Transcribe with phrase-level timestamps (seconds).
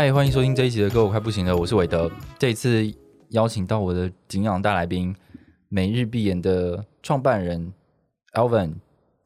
[0.00, 2.08] 嗨，欢迎收听这一集的歌，我快不行了，我是韦德。
[2.38, 2.88] 这一次
[3.30, 5.12] 邀请到我的敬仰大来宾，
[5.68, 7.72] 每日必演的创办人
[8.34, 8.74] Alvin。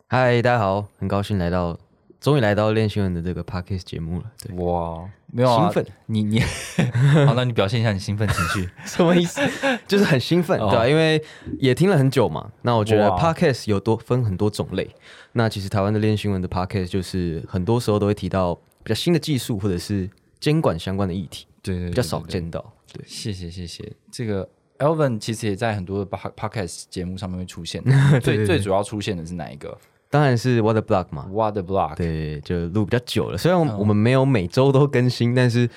[0.08, 1.78] 嗨，大家好，很高兴来到，
[2.18, 4.24] 终于来到练新闻的这个 podcast 节目了。
[4.42, 6.40] 对，哇，没有啊，兴奋，你你，
[7.26, 8.70] 好，那你表现一下你兴奋情绪。
[8.86, 9.42] 什么意思？
[9.86, 11.22] 就是很兴奋，哦对吧、因为
[11.58, 12.50] 也听了很久嘛。
[12.62, 14.88] 那我觉得 podcast 有多分很多种类。
[15.32, 20.08] 那其实台湾的练新闻的 podcast 就是很多时候都会提到比较新的技术或者是
[20.42, 22.60] 监管相关的议题，对对对比较少见到。
[22.92, 23.90] 对，谢谢谢谢。
[24.10, 24.46] 这个
[24.78, 27.80] Alvin 其实也在很多的 pod- podcast 节目上面会出现。
[28.10, 29.78] 对最对最主要出现的是哪一个
[30.10, 31.26] 当然是 What the Block 嘛。
[31.30, 31.94] ？What the Block？
[31.94, 33.38] 对，就录比较久了。
[33.38, 35.70] 虽然嗯我们没有每周都更新，但是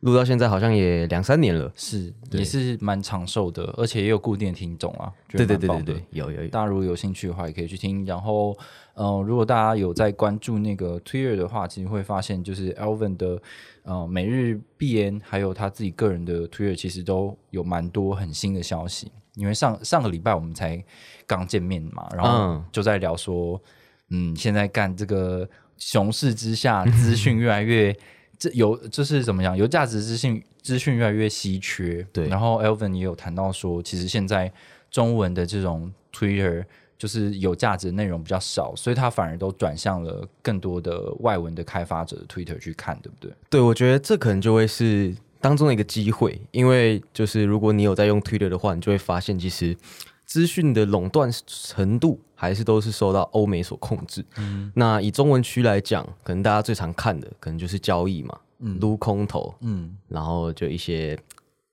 [0.00, 1.70] 录到现在好像也两三年了。
[1.76, 5.12] 是，也是蛮长寿的，而且也有固定的听众啊。
[5.28, 6.48] 对对对对对，有有有。
[6.48, 8.06] 大家如果有兴趣的话，也可以去听。
[8.06, 8.56] 然后，
[8.94, 13.42] 嗯、如果大家有在关注那个 Twitter 的话，其实会发现，就是 Elvin 的
[13.82, 19.12] 呃每日必言，还有他自己个人的 Twitter，其实都有蛮多很新的消息。
[19.34, 20.82] 因为上上个礼拜我们才
[21.26, 23.60] 刚见面嘛，然后嗯就在聊说，
[24.08, 27.94] 嗯，现在干这个熊市之下，资讯越来越。
[28.40, 32.04] 这有就是怎么讲，有价值资讯资讯越来越稀缺。
[32.10, 34.50] 对然后 Elvin 也有谈到说，其实现在
[34.90, 36.64] 中文的这种 Twitter
[36.98, 43.30] 就是有价值的内容比较少，所以它反而都转向了更多的外文的开发者的 Twitter 去看，对不对？
[43.50, 49.76] 对，我觉得这可能就会是当中的一个机会，因为就是如果你有在用 Twitter 的话，你就会发现其实
[50.24, 54.24] 资讯的垄断程度还是都是受到欧美所控制。
[54.38, 54.72] 嗯。
[54.74, 58.34] 那以中文区来讲，可能大家最常看的可能就是交易嘛，
[58.80, 61.18] 撸空头，嗯，然后就一些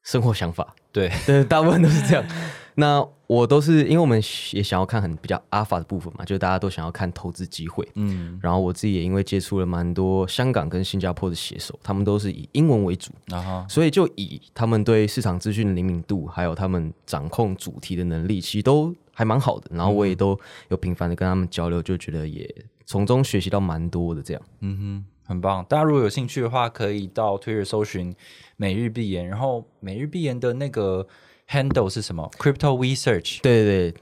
[0.04, 2.26] 生活想法，对，对，大部分都是这样。
[2.80, 7.88] 那我都是因为我们也想要看很比较阿法的部分嘛，就大家都想要看投资机会。
[7.96, 19.68] 嗯，然后我自己也因为接触了蛮多香港跟新加坡的写手，他们都是以英文为主，然后所以就以他们对市场资讯的灵敏度，还有他们掌控主题的能力，其实都还蛮好的。
[19.74, 20.40] 然后我也都
[20.70, 22.48] 有频繁的跟他们交流，就觉得也
[22.86, 24.22] 从中学习到蛮多的。
[24.22, 25.66] 这样，嗯哼，很棒。
[25.68, 28.16] 大家如果有兴趣的话，可以到 Twitter 搜寻
[28.58, 31.08] 每日必言，然后每日必言的那个
[31.50, 33.42] handle 是什么？Crypto Research。
[33.42, 34.02] 对对对，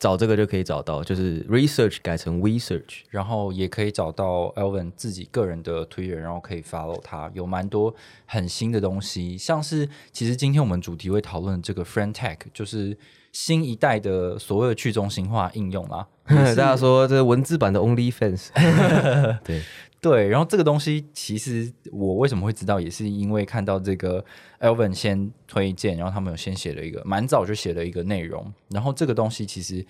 [0.00, 3.02] 找这个就可以找到，就是 research 改成 research。
[3.10, 7.94] 然后也可以找到 Elvin 自己个人的 Twitter，然后可以 follow 他，有蛮多
[8.26, 12.96] 很新的东西，像是其实今天我们主题会讨论这个 Friend Tech，就是
[13.38, 16.06] 新一代的所谓的去中心化应用啦。
[16.24, 18.48] 大家说这文字版的 OnlyFans，
[19.44, 19.62] 对，
[20.00, 24.24] 对，然后这个东西其实我为什么会知道，也是因为看到这个
[24.60, 29.84] Elvin 先推荐，然后他们有先写了一个蛮早就写了一个内容，然后这个东西其实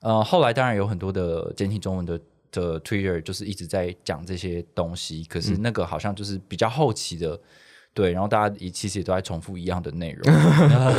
[0.00, 2.18] 呃后来当然有很多的简体中文的
[2.50, 7.38] 的 Twitter 就是一直在讲这些东西，可是那个好像就是比较后期的，
[7.92, 10.34] 对，然后大家也其实也都在重复一样的内容，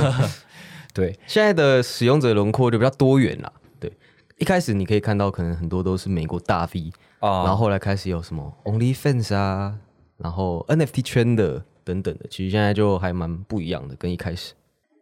[0.98, 3.54] 对，现在的使用者轮廓就比较多元啦。
[3.80, 3.92] 对，
[4.40, 9.78] 一开始你可以看到，可能很多都是美国大 V，、啊然后后来开始有什么 OnlyFans 啊，
[10.18, 14.54] 然后 NFT 圈的等等的，其实现在就还蛮不一样的，跟一开始。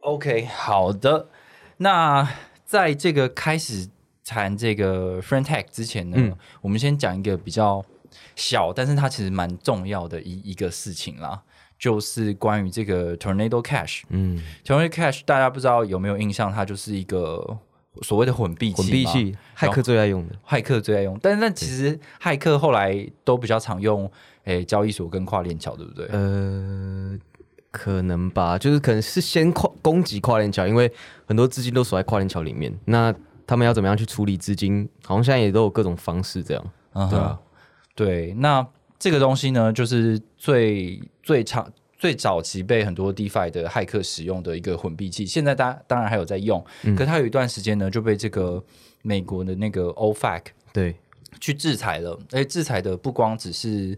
[0.01, 1.29] OK，好的。
[1.77, 2.29] 那
[2.65, 3.87] 在这个开始
[4.25, 7.81] 谈这个 Friend Tech 之前呢，嗯我们先讲一个比较
[8.35, 11.41] 小，但是它其实蛮重要的一一个事情啦，
[11.77, 14.03] 就是关于这个 Tornado Cash。
[14.09, 16.51] 嗯，Tornado Cash 大家不知道有没有印象？
[16.51, 17.57] 它就是一个
[18.01, 20.35] 所谓的混币器嘛，混币器，骇客最爱用的。
[20.47, 24.09] 骇客最爱用，但是但其实骇客后来都比较常用
[24.43, 26.05] 诶交易所跟跨链桥，对不对？
[26.07, 27.17] 呃，
[27.71, 30.91] 可能吧，就是可能是先跨攻击跨链桥，因为
[31.25, 32.73] 很多资金都锁在跨链桥里面。
[32.85, 33.13] 那
[33.47, 34.89] 他们要怎么样去处理资金？
[35.03, 36.65] 好像现在也都有各种方式这样。
[36.93, 37.39] 啊，
[37.93, 38.65] 对，那
[38.97, 46.95] 这个东西呢，就是最最长、最早期被很多 DeFi 的骇客使用的一个混币器，现在当当然还有在用，嗯。
[46.95, 48.63] 可它有一段时间呢就被这个
[49.01, 50.41] 美国的那个 OFAC
[50.73, 50.95] 对，
[51.39, 53.97] 去制裁了，而且制裁的不光只是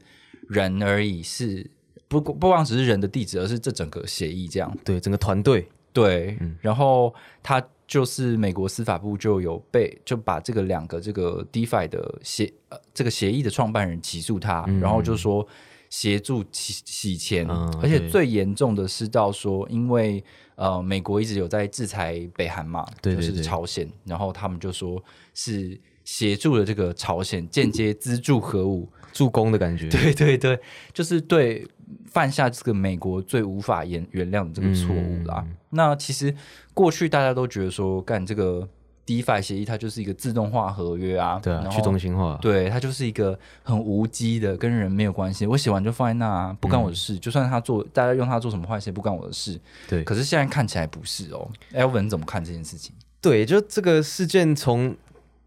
[0.50, 1.70] 人而已，是
[2.08, 4.78] 不不光只是人的地址，而是这整个协议这样。
[4.84, 6.58] 对，整个团队，对，嗯。
[6.62, 15.48] 然后他就是美国司法部就有被就把这个两个这个 DeFi 的协呃这个协议的创办人起诉他，嗯然后就说
[15.90, 20.22] 协助洗洗钱，嗯而且最严重的是到说，因为
[20.56, 25.02] 呃，美国一直有在制裁北韩嘛，就是朝鲜，然后他们就说
[25.34, 29.88] 是协助了这个朝鲜间接资助核武，助攻的感觉。
[29.92, 30.60] 对对对，
[30.92, 31.66] 就是对
[32.06, 35.44] 犯下这个美国最无法原原谅的这个错误啦。
[35.46, 36.34] 嗯那其实
[36.74, 38.66] 过去大家都觉得说，干这个
[39.06, 42.40] DeFi 协议它就是一个自动化合约啊，对啊，然后去中心化。
[42.42, 45.46] 对，它就是一个很无机的，跟人没有关系。
[45.46, 47.20] 我写完就放在那、啊，不干我的事。
[47.20, 49.60] 就算他做，大家用它做什么坏事，也不干我的事。
[49.90, 51.50] 对可是现在看起来不是哦。
[51.74, 52.96] Elvin 怎么看这件事情？
[53.20, 54.96] 对，就这个事件从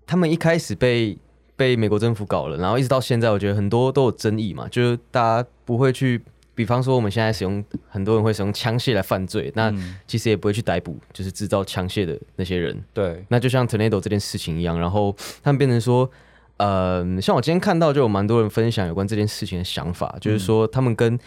[0.06, 1.16] 他们一开始被
[1.60, 6.18] 被美国政府搞了，然后一直到现在，我觉得很多都有争议嘛，就是大家不会去，
[6.54, 9.96] 比方说我们现在使用很多人会使用枪械来犯罪，那嗯。
[10.06, 12.82] 其实也不会去逮捕就是制造枪械的那些人。
[12.94, 16.10] 对，那就像 Tornado 这件事情一样，然后他们变成说，
[16.56, 21.18] 呃，像我今天看到就有蛮多人分享有关这件事情的想法，就是说他们跟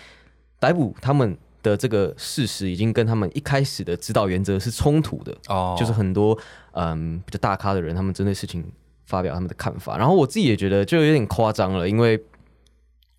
[0.59, 6.35] 逮捕他们的这个事实已经跟他们一开始的指导原则是冲突的，哦，就是很多
[6.71, 8.65] 嗯比较大咖的人，他们针对事情
[9.05, 12.23] 发表他们的看法，然后我自己也觉得就有点夸张了，因为。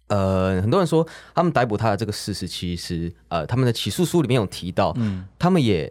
[0.08, 1.04] 呃，很多人说
[1.34, 5.90] 他们逮捕他的这个事实，其实呃，他们的起诉书里面有提到，嗯他们也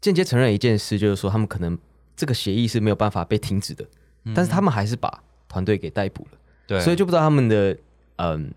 [0.00, 1.76] 间接承认一件事，就是说他们可能
[2.14, 3.84] 这个协议是没有办法被停止的，
[4.36, 6.38] 但是他们还是把团队给逮捕了，
[6.68, 7.76] 对，所以就不知道他们的
[8.16, 8.54] 嗯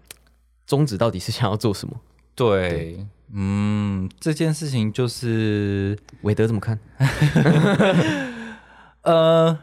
[0.67, 1.99] 宗旨到底是想要做什么。
[2.35, 3.03] 对，
[3.33, 6.79] 嗯，这件事情就是韦德怎么看？
[9.01, 9.57] 呃，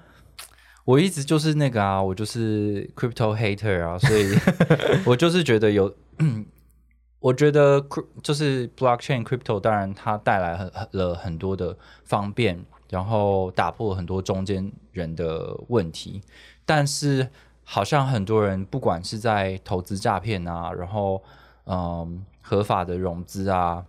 [0.90, 4.34] 我一直就是那个啊，我就是 crypto hater 啊，所以
[5.06, 5.94] 我就是觉得有，
[7.20, 7.80] 我觉得
[8.24, 16.22] 就是 blockchain crypto，当然它带来很很了很多的方便，然后打破很多中间人的问题，
[16.64, 17.28] 但是
[17.62, 21.22] 好像很多人不管是在投资诈骗啊，然后
[21.66, 23.84] 嗯合法的融资啊，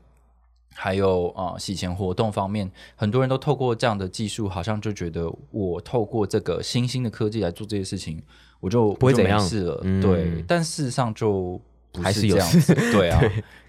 [0.74, 8.22] 还有呃洗钱活动方面，很多人都透过这样的技术，好像就觉得我透过这个新兴的科技来做这些事情，
[8.60, 9.80] 我就不会怎样没事了。
[9.84, 11.60] 嗯对，但事实上就
[11.92, 12.92] 不还是有是这样 子。
[12.94, 13.22] 对啊，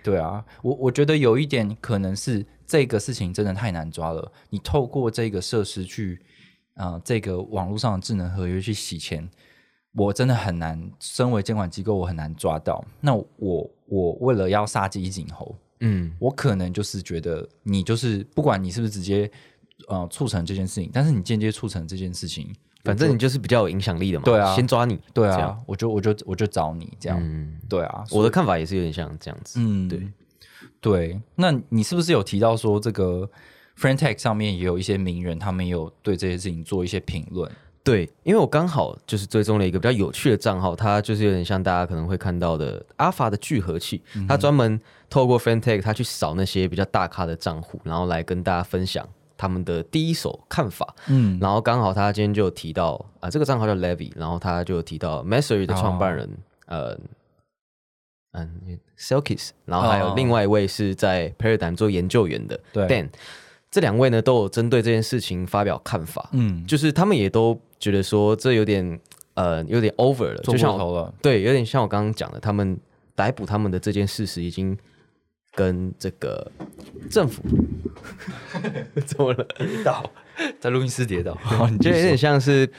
[0.03, 4.33] 对啊，我我觉得有一点可能是这个事情真的太难抓了。
[4.51, 6.21] 你透过这个设施去，
[6.75, 9.29] 呃，这个网络上的智能合约去洗钱，
[9.95, 10.91] 我真的很难。
[11.01, 12.85] 身为监管机构，我很难抓到。
[13.01, 15.55] 那我我为了要杀鸡儆猴，
[15.85, 19.31] 嗯，我可能就是觉得你就是不管你是不是直接
[19.89, 24.99] 呃促成这件事情，但是你间接促成这件事情，反正你就是比较有影响力的嘛，对啊先抓你。
[25.13, 29.61] 对啊，我就我就我就找你这样，嗯，对啊，我的看法也是有点像这样子。
[29.61, 30.09] 嗯对
[30.81, 33.29] 对，那你是不是有提到说这个
[33.77, 37.51] f r i e n d Tech 上面也有一些名人，他们有对这些事情做一些评论？
[37.85, 44.81] 对，因为我刚好就是追踪了一个比较有趣的账号，它就是有点像大家可能会看到的阿法的聚合器，它专门
[45.11, 50.95] 透过 FanTech 它去扫那些比较大咖的账户，然后来跟大家分享他们的第一手看法。
[51.09, 56.31] 嗯，然后刚好他今天就提到啊、这个账号叫 Levy，然后他就提到 Messery 的创办人，
[56.67, 56.97] 呃，
[58.33, 60.15] 嗯 s e l k i s 然后还有哦。
[60.17, 62.87] 另外一位是在 Paradigm 做研究员的对。
[62.87, 63.09] Dan，
[63.73, 69.01] 这两位呢都有针对这件事情发表看法，嗯，就是他们也都觉得说这有点
[69.35, 72.79] 呃有点 over 了，就像了，对，有点像我刚刚讲的，他们
[73.15, 74.77] 逮捕他们的这件事实已经
[75.55, 76.53] 跟这个
[77.11, 77.43] 政府
[79.07, 79.47] 怎么了？
[79.83, 80.05] 倒
[80.61, 81.35] 在录音室跌倒，
[81.81, 82.71] 就有点像是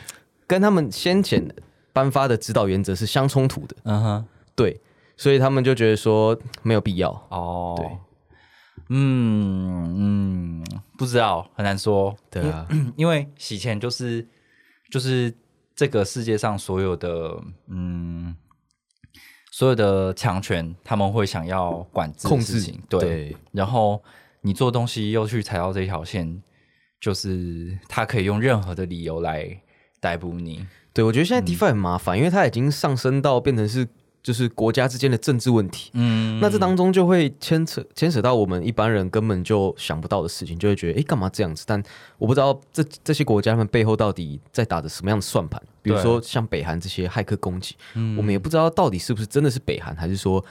[0.46, 1.44] 跟他们先前
[1.92, 4.80] 颁发的指导原则是相冲突的，嗯哼，对，
[5.18, 7.10] 所以他们就觉得说没有必要。
[7.30, 7.88] 哦，对，
[8.90, 10.66] 嗯嗯，
[10.98, 14.28] 不知道，很难说，对啊，因为 洗钱就是
[14.92, 15.34] 就是
[15.76, 18.36] 这个世界上所有的嗯
[19.52, 23.38] 所有的强权，他们会想要管制控制事情，对，对。
[23.52, 24.04] 然后
[24.42, 26.42] 你做东西又去踩到这条线，
[27.00, 29.62] 就是他可以用任何的理由来
[30.00, 31.48] 逮捕你，对，我觉得现在嗯。
[31.48, 33.88] DeFi 很麻烦，因为它已经上升到变成是
[34.24, 35.92] 就是国家之间的政治问题。
[35.94, 41.64] 嗯那这当中就会牵扯牵扯到我们一般人根本就想不到的事情，就会觉得诶干嘛这样子？
[41.68, 41.82] 但
[42.18, 45.62] 我不知道这这些国家他们背后到底在打着什么样的算盘。
[45.82, 50.44] 比如说像北韩这些骇客攻击，嗯我们也不知道到底是不是真的是北韩，还是说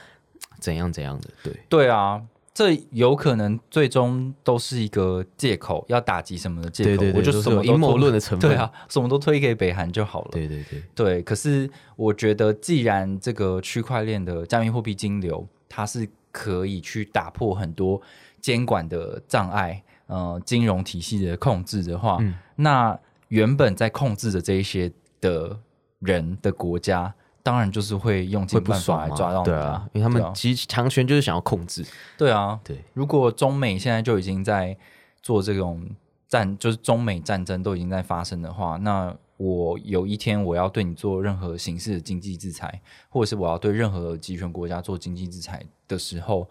[0.59, 1.29] 怎样怎样的。
[1.43, 2.21] 对，对啊。
[2.53, 8.51] 这有可能最终都是一个借口，要打击什么的借口，对对对我就什么阴谋论的成分。
[8.51, 10.29] 对啊，什么都推给北韩就好了。
[10.31, 17.99] 对对对，对，可是我觉得，既然这个区块链的加密货币金流，它是可以去打破很多
[18.39, 22.35] 监管的障碍，呃，金融体系的控制的话，嗯。
[22.55, 25.57] 那原本在控制的这一些的
[25.99, 27.11] 人的国家，
[27.43, 29.05] 当然就是会用会尽办法？
[29.05, 31.85] 来抓到你对啊，因为他们其实强权就是想要控制。
[32.17, 34.75] 对啊，对，如果中美现在就已经在
[35.21, 35.85] 做这种
[36.27, 46.49] 战，就是中美战争都已经在发生的话，那我有一天我要对你做任何形式的经济制裁，或者是我要对任何集权国家做经济制裁的时候，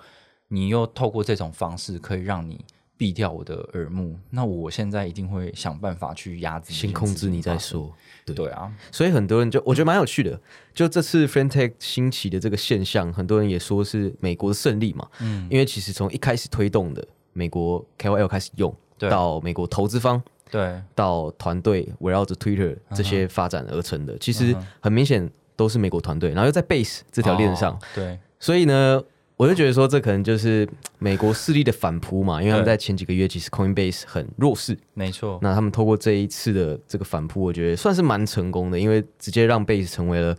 [0.49, 2.63] 你又透过这种方式可以让你
[2.97, 7.93] 避掉我的耳目，那我现在一定会想办法去压制先控制你再说。
[8.25, 8.35] 对。
[8.35, 10.41] 对啊，所以很多人就我觉得蛮有趣的，
[10.73, 15.09] 就这次 FinTech 兴起的这个现象，很多人也说是美国的胜利嘛。
[15.21, 29.03] 嗯，因为其实从一开始推动的美国 KOL 开始用，对到美国投资方，对到团队围绕着 Twitter 这些发展而成的，其嗯实很明显都是美国团队，然后又在 Base 这条链上，哦对所以呢。
[29.37, 40.37] 我就觉得说，这可能就是 美国势力的反扑嘛，因为他们在前几个月其实 Coinbase 很弱势，没错，那他们透过这一次的这个反扑，我觉得算是蛮成功的，因为直接让 Base 成为了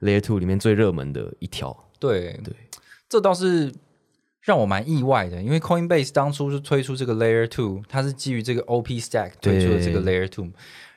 [0.00, 1.76] Layer Two 里面最热门的一条。
[1.98, 2.40] 对。
[2.42, 2.54] 对，
[3.08, 3.72] 这倒是
[4.40, 10.48] 让我蛮意外的，因为 Coinbase 当初是推出这个 Layer Two，它是基于这个 OP Stack 推出的这个 Layer Two，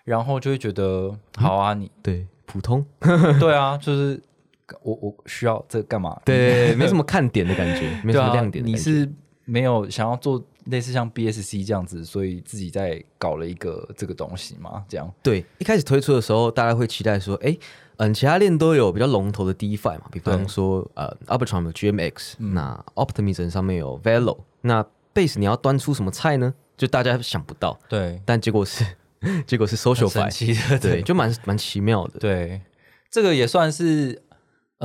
[0.06, 2.86] 然后就会觉得好啊，你对，普通，
[3.40, 4.22] 对啊，就是
[4.82, 6.20] 我我需要这干嘛？
[6.26, 8.92] 对， 没什么看点的感觉，没什么亮，点的你感觉。
[8.92, 9.12] 是
[9.46, 14.84] 没有想要做类似像 BSC 这样子，所以自己在搞了一个这个东西嘛？
[14.88, 17.58] 这样对一开始推出的时候，大家会期待说，哎，
[17.98, 26.54] 嗯，其他链都有比较龙头的 DeFi 嘛，比方说呃 Arbitrum 有 GMX，、那 Optimism 上面有 Velo，那 Base 你要端出什么菜呢？
[26.78, 28.84] 就大家想不到，对，但结果是
[29.46, 32.18] 结果是 Social 神 Fi，奇的，对，就蛮蛮奇妙的。
[32.20, 32.62] 对，
[33.12, 34.23] 这个也算是，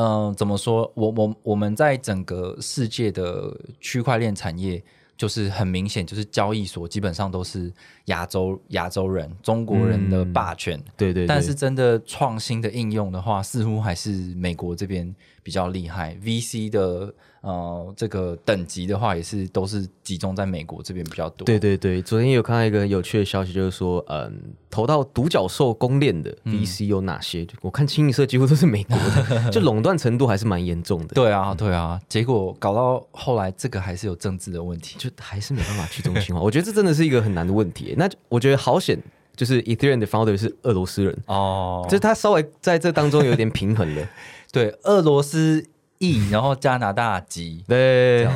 [0.01, 0.89] 嗯、怎么说？
[0.95, 4.81] 我我我们在整个世界的区块链产业，
[5.17, 7.73] 就是很明显，就是交易所基本上都是
[8.05, 10.81] 亚洲亚洲人、中国人的霸权。
[10.97, 15.13] 对对对，但是真的创新的应用的话，似乎还是美国这边
[15.43, 16.15] 比较厉害。
[16.23, 21.45] VC 的呃这个等级的话，也是都是集中在美国这边比较多。
[21.45, 24.41] 对对对，昨天有看到一个很有趣的消息，就是说，嗯，
[24.71, 27.45] 投到独角兽公链的嗯 VC 有哪些？
[27.47, 34.97] 就我看清一色几乎都是美国的， 就垄断程度还是蛮严重的，对啊，对啊，结果搞到后来，这个还是有政治的问题。
[34.99, 36.41] 就还是没办法去中心化。
[36.41, 37.95] 我觉得这真的是一个很难的问题。
[37.97, 38.99] 那我觉得好险，
[39.37, 44.09] 就是 Ethereum 的 founder 是俄罗斯人，哦，就是他稍微在这当中有点平衡的。
[44.51, 45.65] 对，俄罗斯
[45.99, 48.29] 裔， 然后加拿大籍，对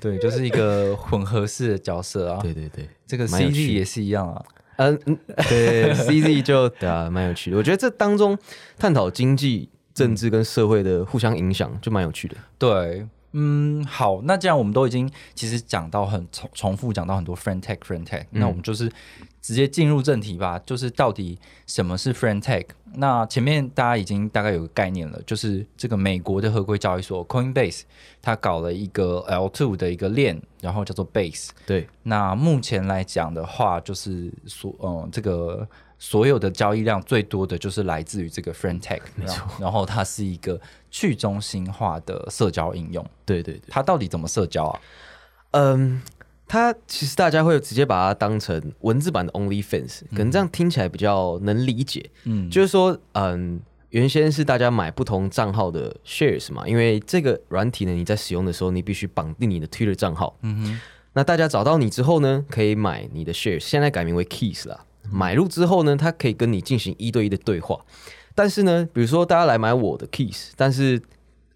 [0.00, 2.38] 对，就是一个混合式的角色啊。
[2.42, 4.44] 对对对，这个 CZ 也是一样啊。
[4.76, 7.56] 嗯嗯，对，CZ 就对啊，蛮有趣的。
[7.56, 8.38] 我觉得这当中
[8.78, 12.36] 探讨经济、政治跟社会的互相影响，就蛮有趣的。
[12.58, 18.90] 对，嗯，好，那既然我们都已经其实讲到很重重复讲到很多 friend tech friend tech，、那我们就是
[19.46, 21.38] 直接进入正题吧，就是到底
[21.68, 22.64] 什么是 friend tech？
[22.96, 27.82] 那前面大家已经大概有个概念了，就是这个美国的合规交易所 Coinbase，
[28.20, 31.50] 它搞了一个 L2 的一个链，然后叫做 Base。
[31.64, 35.64] 对，那目前来讲的话，就是所嗯这个
[35.96, 39.46] 所有的交易量最多的就是来自于这个 Friend Tech，没错。
[39.60, 40.60] 然后它是一个
[40.90, 44.80] 去中心化的社交应用，对对对，它到底怎么社交啊？
[45.52, 46.02] 嗯，
[46.48, 52.08] 它其实大家会直接把它当成文字版的 OnlyFans，可能这样听起来比较能理解。
[52.24, 53.60] 嗯，就是说，嗯，
[53.90, 60.36] 原先是大家买不同账号的 shares 嘛，因为这个软体呢，你在使用的时候，你必须绑定你的 Twitter 账号。
[60.42, 60.80] 嗯哼，
[61.14, 64.84] 那大家找到你之后呢，可以买你的 shares，现在改名为 keys 啦。
[65.10, 67.80] 买入之后呢，它可以跟你进行一对一的对话。
[68.34, 71.00] 但是呢，比如说大家来买我的 keys，但是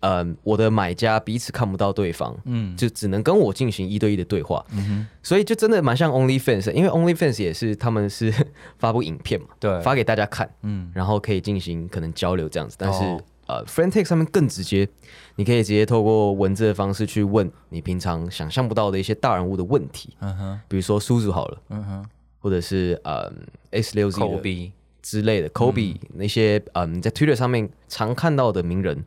[0.01, 4.65] 嗯，我的买家彼此看不到对方，嗯就只能跟我进行一对一的对话。
[4.73, 8.33] 嗯哼，所以就真的蛮像 OnlyFans，因为 OnlyFans 也是他们是
[8.79, 12.77] 发布影片嘛，对，发给大家看，嗯然后可以进行可能交流这样子。
[12.79, 14.89] 但是、哦呃 f r i e n d t e c h 上面更直接，
[15.35, 22.07] 你可以直接透过文字的方式去问你平常想象不到的一些大人物的问题，嗯哼，比如说叔叔好了，嗯哼
[22.39, 23.29] 或者是呃
[23.73, 23.97] ，S.
[23.97, 24.71] 六 z Kobe
[25.03, 29.05] 之类的，Kobe、那些嗯、你在 Twitter 上面常看到的名人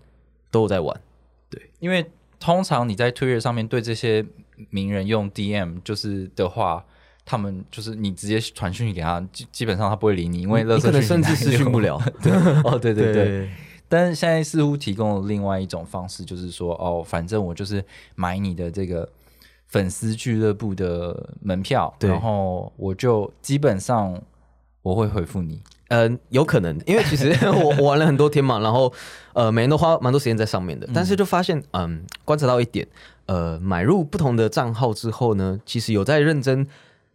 [0.54, 1.02] 都有在玩。
[1.50, 4.26] 对因为通常你在 Twitter 上面对这些
[4.70, 6.86] 名人用 DM 就是的话。
[7.26, 11.98] 他们就是你直接传讯息给他，基基本上他不会理你，因为你可能讯甚至私讯不了。
[12.22, 12.34] 对
[12.66, 13.50] 哦，对对对，对
[13.88, 17.82] 但是现在似乎提供了另外一种方式，就是说，哦，反正我就是
[18.16, 19.08] 买你的这个
[19.68, 24.22] 粉丝俱乐部的门票，然后我就基本上
[24.82, 25.62] 我会回复你。
[25.90, 28.92] 嗯，有可能，因为其实 我我玩了很多天嘛，然后
[29.34, 32.88] 呃，每人都花蛮多时间在上面的，但是就发现，嗯，观察到一点，
[33.28, 36.66] 呃，买入不同的账号之后呢，其实有在认真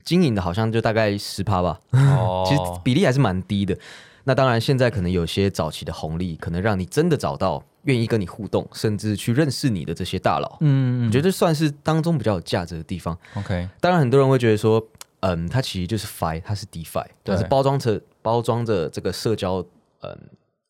[0.04, 3.76] 经营的，好像就大概十趴吧，哦 其实比例还是蛮低的。
[4.25, 10.58] 那当然，现在可能有些早期的红利，可能让你真的找到愿意跟你互动，甚至去认识你的这些大佬。
[10.60, 13.16] 嗯我觉得这算是当中比较有价值的地方。
[13.37, 14.87] OK，当然，很多人会觉得说，
[15.20, 19.64] 嗯，它其实就是 Fi，它是 DeFi，对它是包装着包装着这个社交
[20.00, 20.18] 嗯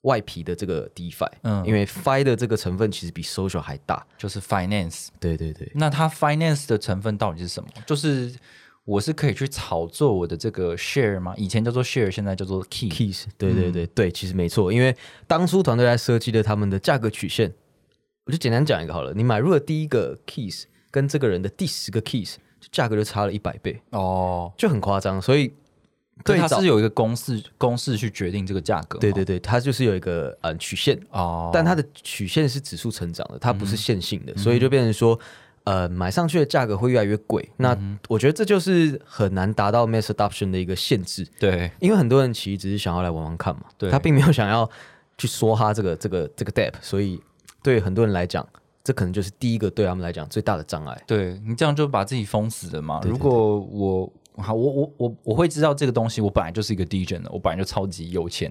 [0.03, 1.31] 外皮的这个 DeFi。
[1.43, 4.07] 嗯因为 Fi 的这个成分其实比 Social 还大。
[4.17, 5.09] 就是 finance。
[5.21, 7.69] 对对对，那它 finance 的成分到底是什么？
[7.87, 8.35] 就是
[8.85, 11.35] 我是可以去炒作我的这个 share 吗？
[11.37, 12.89] 以前叫做 share，现在叫做 key。
[12.89, 17.53] Keys，对对对、对，其实没错，因为当初团队在设计的他们的价格曲线，
[18.25, 22.41] 我就简单讲一个好了，你买入了第一个 Keys，跟这个人的第十个 Keys，就
[22.73, 25.53] 价格就差了一百倍，哦，就很夸张，所以
[26.25, 28.99] 对，它是有一个公式公式去决定这个价格。
[28.99, 35.19] 对对，对，它就是有一个呃曲线，哦，但它的曲线是指数成长的，它嗯不是线性的，所以就变成说。
[35.65, 41.29] 呃，买上去的价格会越来越贵，那嗯我觉得这就是很难达到 mass adoption 的一个限制。
[41.39, 41.71] 对。
[41.79, 43.91] 因为很多人其实只是想要来玩玩看嘛，对。
[43.91, 44.67] 他并没有想要
[45.19, 47.21] 去说哈这个这个这个 depp，所以
[47.63, 48.49] 对很多人来讲，
[48.89, 50.99] 这可能就是第一个对他们来讲最大的障碍。
[51.07, 53.01] 对，你这样就把自己封死了嘛。
[53.01, 58.51] 对对如果我好，我我我我会知道这个东西，我本来就是一个 DJ 的，我本来就超级有钱，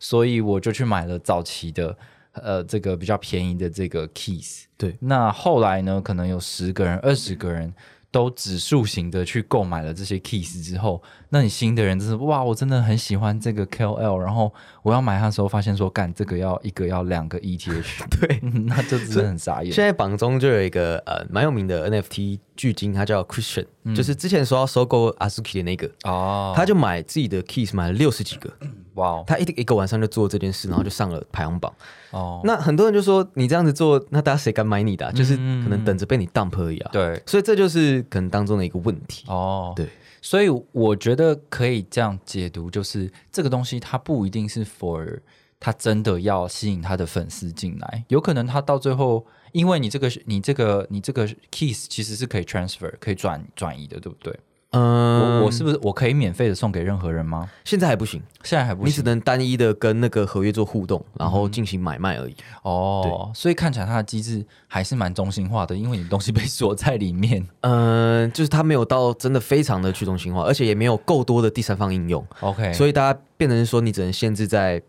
[0.00, 1.94] 所以我就去买了早期的。
[2.42, 7.72] 呃，这个比较便宜的这个 keys，对那后来呢，可能有十个人、二十个人
[8.10, 17.84] 都指数型的去购买了这些 keys 之后，那你新的人就是哇，我真的很喜欢这个 KOL，然后我要买它的时候，发现说干这个要一个要两个 ETH，
[18.20, 19.70] 对， 那就真的很傻眼。
[19.72, 28.50] 现在榜中就有一个呃蛮有名的 NFT 巨鲸，它叫 Christian，、就是之前说要收购 Azuki 的那个，哦，他就买自己的 keys 买了六十几个，
[28.96, 31.72] 哇哦他一一个晚上就做这件事，然后就上了排行榜。
[32.10, 36.90] 哦，那很多人就说你这样子做，那大家谁敢买你的啊、就是可能等着被你 dump 而已啊。
[36.92, 39.24] 对所以这就是可能当中的一个问题。
[39.28, 39.88] 哦，对，
[40.20, 45.20] 所以我觉得可以这样解读，就是这个东西它不一定是 for
[45.58, 54.38] 他真的要吸引他的粉丝进来，有可能他到最后，因为你这个你这个你这个 keys 其实是可以 transfer 可以转转移的，对不对？
[54.70, 57.48] 嗯，我我是不是我可以免费的送给任何人吗？
[57.64, 62.36] 现在还不行，现在还不行你只能单一的跟那个合约做互动，然后进行买卖而已。
[62.62, 67.46] 哦，所以看起来它的机制还是蛮中心化的，因为你的东西被锁在里面。
[67.60, 74.82] 嗯， 就是它没有到真的非常的去中心化，而且也没有够多的第三方应用，OK，所以以大家变成说你只能限制在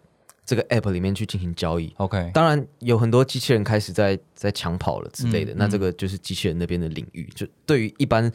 [0.45, 1.93] 这个 app 里面去进行交易。
[1.97, 7.29] OK 当然有很多机器人开始在在抢跑了之类的，嗯那这个就是机器人那边的领域。
[7.35, 8.31] 就对于一般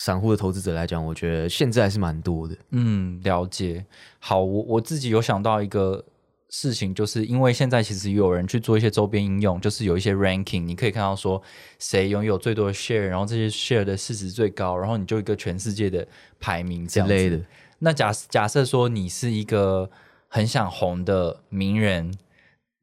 [0.00, 2.56] 散户的投资者来讲，我觉得限制还是蛮多的。
[2.70, 3.84] 嗯，了解。
[4.20, 6.04] 好，我我自己有想到一个
[6.50, 11.42] 事情，就是因为现在其实有人去做一些周边应用，就是有一些 ranking，你可以看到说
[11.80, 16.06] 谁拥有最多的 share，然后这些 share 的市值最高，然后你就一个全世界的
[16.38, 17.40] 排名这样之类的。
[17.80, 19.90] 那假假设说你是一个
[20.28, 22.14] 很想红的名人，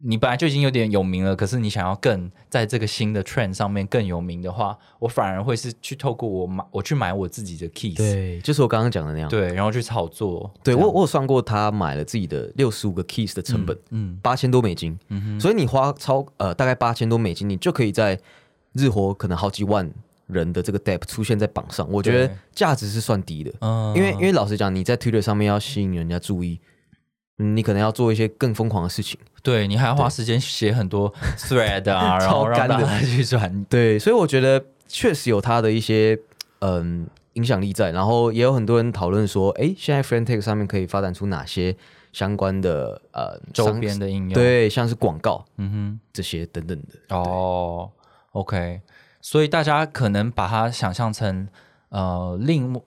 [0.08, 9.28] 你本来就已经有点有名了，可是你想要更在这个新的 trend 上面更有名的话，我反而会是去透过我买我去买我自己的 keys，对，就是我刚刚讲的那样。
[9.28, 10.52] 对，然后去炒作。
[10.64, 14.98] 对我我有算过，他买了自己的六十五个 keys 的成本，嗯八千多美金。
[15.10, 18.20] 嗯哼所以你花超呃大概八千多美金，你就可以在
[18.74, 19.92] 日活可能好几万
[20.28, 21.90] 人的这个 depth 出现在榜上。
[21.92, 26.68] 我觉得对价值是算低的，嗯因为因为老实讲，你在 Twitter 上面要吸引人家注意，嗯
[27.38, 29.20] 你可能要做一些更疯狂的事情。
[29.44, 33.64] 对你还要花时间写很多 thread 啊，然后超干的让大家去转。
[33.70, 36.18] 对，所以我觉得确实有它的一些
[36.60, 41.76] 嗯影响力在，然后也有很多人讨论说，哎，现在 f r i e n d t e c h 上面可以发展出哪些
[42.12, 47.16] 相关的呃周边的应用，，对，像是广告嗯哼这些等等的。
[47.16, 47.92] 哦
[48.32, 48.82] ，OK，
[49.22, 51.48] 所以大家可能把它想象成
[51.90, 52.82] 呃另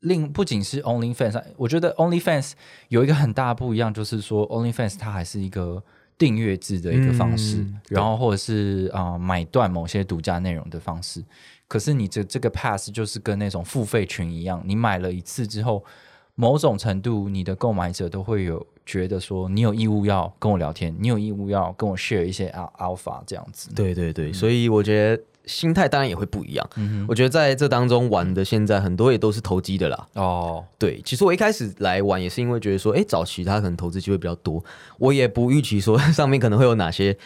[0.00, 2.52] 另不仅是 OnlyFans，我觉得 OnlyFans
[2.88, 5.82] 有一个很大的不一样，就是说 OnlyFans 它还是一个
[6.16, 11.24] 订阅制的一个方式，嗯然后或者是啊、呃买断某些独家内容的方式。
[11.68, 15.84] 可是你这这个 Pass 就是跟那种付费群一样，你买了一次之后，
[16.34, 23.70] 某种程度你的购买者都会有觉得说，你有义务要跟我聊天，你有义务要跟我 share 一些 al alpha 这样子。
[23.72, 26.70] 对对对，所以我觉得心态当然也会不一样。
[26.76, 30.08] 嗯我觉得在这当中玩的现在很多也都是投机的啦。
[30.14, 34.62] 哦，对，其实我一开始来玩也是因为觉得说，哎，早期它可能投资机会比较多，
[34.98, 37.16] 我也不预期说上面可能会有哪些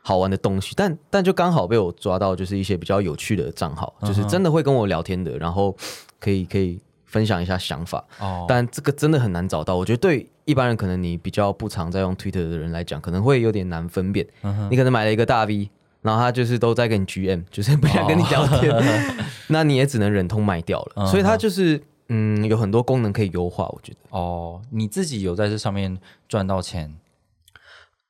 [0.00, 5.74] 好玩的东西，但但就刚好被我抓到，就是一些比较有趣的账号，就是真的会跟我聊天的，然后
[6.20, 8.04] 可以可以分享一下想法。
[8.20, 14.26] 哦，但这个真的很难找到，我觉得对一般人可能你比较不常在用 Twitter 的人来讲，可能会有点难分辨。
[14.70, 15.70] 你可能买了一个大 V，
[16.04, 18.70] 然后他就是都在跟你 GM，就是不想跟你聊天，
[19.48, 20.92] 那你也只能忍痛卖掉了。
[20.96, 25.96] 嗯所以它就是嗯，有很多功能可以优化，我觉得哦，你自己有在这上面
[26.28, 26.94] 赚到钱？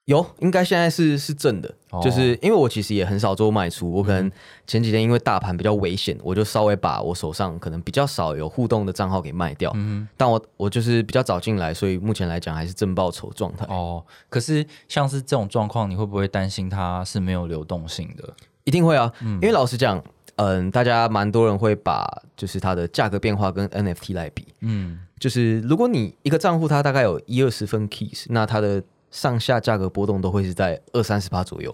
[0.07, 2.01] 有，应该现在是是正的，哦。
[2.03, 4.31] 就是因为我其实也很少做卖出，我可能
[4.67, 18.35] 前几天因为大盘比较危险，我就稍微把我手上可能比较少有互动的账号给卖掉，嗯但我我就是比较早进来，所以目前来讲还是正报酬状态，哦，可是像是这种状况，你会不会担心它是没有流动性的？
[18.65, 20.03] 一定会啊，因为老实讲，
[20.37, 28.83] 嗯，大家蛮多人会把就是它的价格变化跟 NFT 来比，嗯，就是如果你一个账户它大概有一二十份 keys，那它的
[29.15, 31.73] 上下价格波动都会是在二三十趴左右，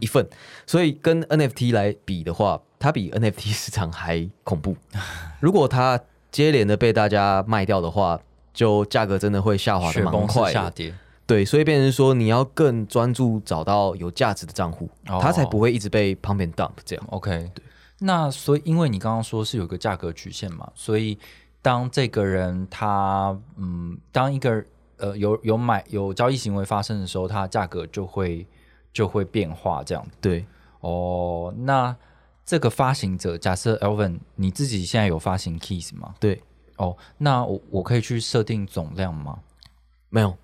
[0.00, 0.26] 一份。
[0.66, 4.74] 所以跟 NFT 来比的话，它比 NFT 市场还恐怖。
[5.38, 6.00] 如果它
[6.32, 8.18] 接连的被大家卖掉的话，
[8.54, 10.52] 就价格真的会下滑的蛮快的。
[10.54, 10.94] 下跌。
[11.26, 17.04] 对，所以变成说你要更专注找到有价值的账户，哦它才不会一直被 pump and dump 这样。
[17.10, 17.62] OK，对。
[17.98, 21.18] 那所以，因为你刚刚说是有个价格曲线嘛，所以
[21.60, 24.64] 当这个人他嗯，当一个
[24.98, 28.46] 呃有有买有交易行为发生的时候，它价格就会
[28.92, 30.06] 就会变化这样。
[30.20, 30.44] 对，
[30.80, 31.96] 哦，那
[32.44, 36.14] 这个发行者，假设 Elvin 你自己现在有发行 Keys 吗？
[36.18, 36.42] 对，
[36.76, 39.40] 哦，那我我可以去设定总量吗？
[40.10, 40.36] 没有，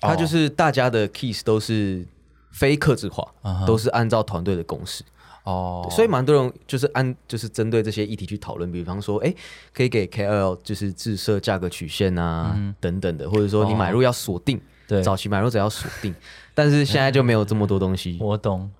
[0.00, 2.06] 它哦就是大家的 keys 都是
[2.52, 3.26] 非克制化，
[3.66, 5.02] 都是按照团队的共识。
[5.44, 9.34] 哦，所以蛮多人就是按就是针对这些议题去讨论，比方说，哎，
[9.72, 16.14] 可以给 KOL 就是自设价格曲线啊、等等的，或者说你买入要锁定，对早期买入只要锁定，
[16.54, 18.18] 但是现在就没有这么多东西。
[18.22, 18.70] 我懂，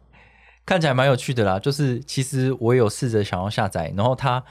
[0.66, 1.58] 看起来蛮有趣的啦。
[1.58, 4.42] 就是其实我有试着想要下载，然后它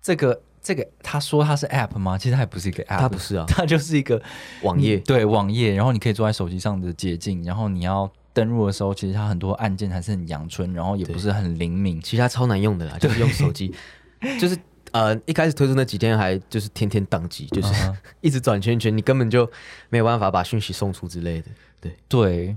[0.00, 2.16] 这个这个他说它是 App 吗？
[2.16, 4.22] 其实它也不是一个 App，它不是啊 它就是一个
[4.62, 11.98] 网页嗯对网页，然后你可以坐在手机上的捷径，然后你要登录的时候，其实它很多按键还是很阳春，然后也不是很灵敏。
[12.02, 13.74] 其实它超难用的啦，就是用手机，
[14.38, 14.54] 就是
[14.90, 17.72] 呃一开始推出那几天还就是天天宕机，就是、
[18.20, 19.50] 一直转圈圈，你根本就
[19.88, 21.48] 没有办法把讯息送出之类的。
[21.80, 22.56] 对，对，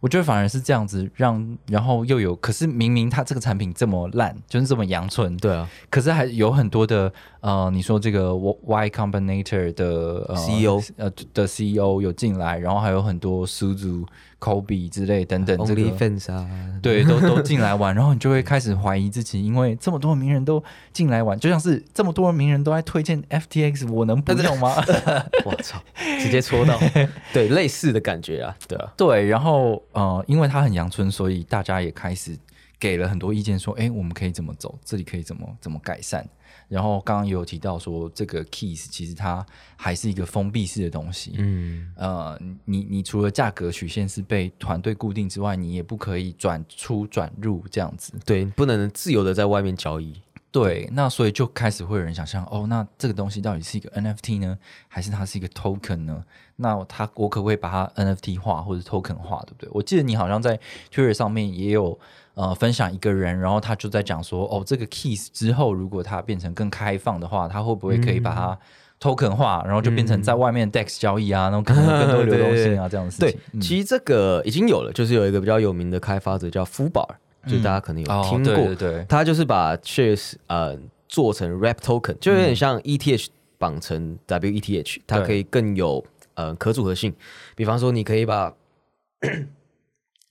[0.00, 14.06] 我觉得反而是这样子让，然后又有，可是明明它这个产品这么烂，就是这么阳春，对啊，可是还有很多的呃，你说这个 Y Combinator 的、呃、CEO 呃的 CEO 有进来，然后还有很多 Suzu、
[14.40, 15.82] Kobe 之类等等，这个
[16.80, 24.74] 对，都 都进来玩，然后你就会开始怀疑自己，因为这么多名人都进来玩，就像是这么多名人都在推荐 FTX，我能不用吗？
[25.44, 25.78] 我 操，
[26.18, 26.78] 直接戳到，
[27.34, 32.34] 对，类似的感觉啊，对啊，对，然后呃，因为它很阳春，所以大家也开始
[32.78, 36.26] 给了很多意见，说，哎，我们可以怎么走，这里可以怎么怎么改善。
[36.70, 39.44] 然后刚刚也有提到说，这个 keys 其实它
[39.76, 48.12] 还是一个封闭式的东西，嗯，呃，你你除了价格曲线是被团队固定之外，你也不可以转出转入这样子。
[48.24, 50.22] 对，不能自由的在外面交易。
[50.52, 56.24] 对，那所以就开始会有人想象，哦，那这个东西到底是一个 NFT 呢，还是它是一个 token 呢？
[56.56, 59.68] 那它我可不可以把它 NFT 化或者 token 化，对不对？
[59.72, 60.58] 我记得你好像在
[60.92, 61.96] Twitter 上面也有
[62.40, 68.58] 呃分享一个人，然后他就在讲说，哦，这个 keys 之后如果它变成更开放的话，它会不会可以把它
[69.00, 73.60] token 化，然后就变成在外面 DEX 交易啊， 然后可能更多流动性啊这样的事对情。，嗯。
[73.60, 77.06] 其实这个已经有了，就是有一个比较有名的开发者叫 Fubar，、
[77.46, 79.06] 就大家可能有哦听过，对对对。
[79.08, 82.44] 他就是把 shares 呃做成 wrap token，就有嗯。
[82.44, 83.26] 点像 ETH
[83.58, 86.02] 绑成 WETH，它可以更有
[86.34, 87.14] 呃可组合性。
[87.54, 88.54] 比方说，你可以把，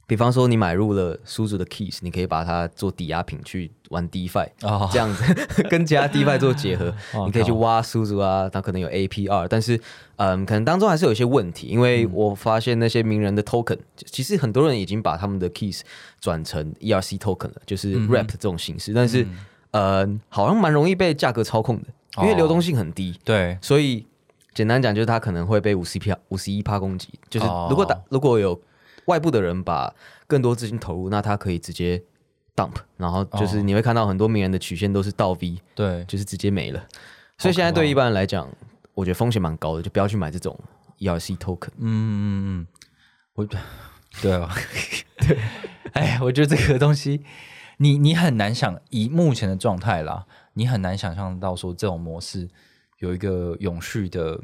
[0.10, 4.90] 比方说你买入了苏主的 keys，你可以把它做抵押品去玩 DeFi，、哦。
[4.92, 5.24] 这样子
[5.70, 9.80] 跟其他 DeFi 做结合， 哦你可以去挖苏主啊，它可能有 APR，但是
[10.16, 15.82] 嗯，可能当中还是有一些问题，因为我发现那些名人的 token，其实很多人已经把他们的 keys
[16.20, 19.24] 转成 ERC token 了，就是嗯 wrap 这种形式，但是
[19.70, 21.88] 呃，好像蛮容易被价格操控的，
[22.24, 22.36] 因为哦。
[22.36, 24.04] 流动性很低，对，所以
[24.56, 27.68] 简单讲就是它可能会被五十 P 五十一趴攻击，就是哦。
[27.70, 28.60] 如果打如果有
[29.10, 29.94] 外部的人把
[30.28, 32.02] 更多资金投入，那他可以直接
[32.56, 36.88] dump，然后就是哦你会看到很多名人的曲线都是倒 V，对，就是直接没了。
[37.40, 38.48] 所以现在对一般人来讲，
[38.94, 40.58] 我觉得风险蛮高的，就不要去买这种
[41.00, 41.70] ERC token。
[41.78, 42.68] 嗯嗯嗯，
[43.34, 43.46] 我
[44.22, 44.54] 对啊，
[45.18, 45.38] 对，
[45.94, 47.24] 哎，我觉得这个东西，
[47.78, 52.48] 你你很难想，以目前的状态啦，你很难想象到说这种模式
[53.00, 54.42] 有一个永续的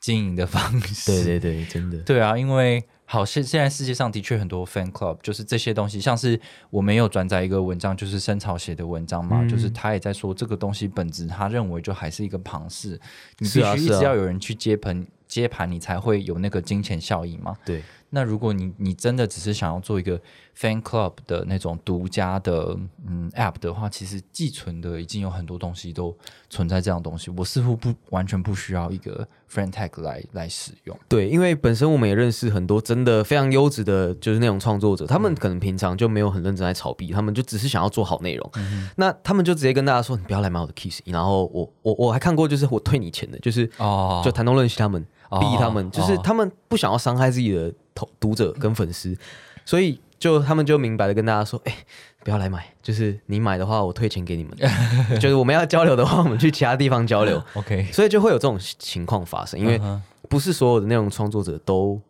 [0.00, 1.12] 经营的方式。
[1.12, 1.98] 对对对，真的。
[1.98, 12.98] 对啊，因为好现现在世界上的确很多 fan club，就是这些东西，像是我没有转载一个文章，就是深草写的文章嘛，就是他也在说这个东西本质，他认为就还是一个庞氏，
[13.38, 17.54] 你必须一直要有人去接盘接盘，你才会有那个金钱效益嘛。
[17.66, 17.82] 对
[18.14, 20.20] 那如果你你真的只是想要做一个
[20.54, 26.14] fan club 的那种独家的嗯 app 的话，其实寄存的已经有很多东西都
[26.50, 30.94] 存在这样东西，我似乎不完全不需要一个 friend tag 来来使用。
[31.08, 38.50] 对，因为本身我们也认识很多真的非常优质的，就是那种创作者，他们可能平常就没有很认真在炒币，他们就只是想要做好内容。
[38.96, 49.16] 那他们就直接跟大家说：“你不要来买我的 Kiss。”然后我我我还看过，就是我退你钱的，就是哦就谈东论西他们哦逼他们，就是哦他们不想要伤害自己的读读者跟粉丝，
[49.64, 51.76] 所以就他们就明白的跟大家说：“哎、
[52.22, 54.56] 不要来买，就是你买的话，我退钱给你们。
[55.20, 57.42] 就是我们要交流的话，我们去其他地方交流。
[57.54, 59.80] OK，所以就会有这种情况发生，因为
[60.28, 62.00] 不是所有的内容创作者都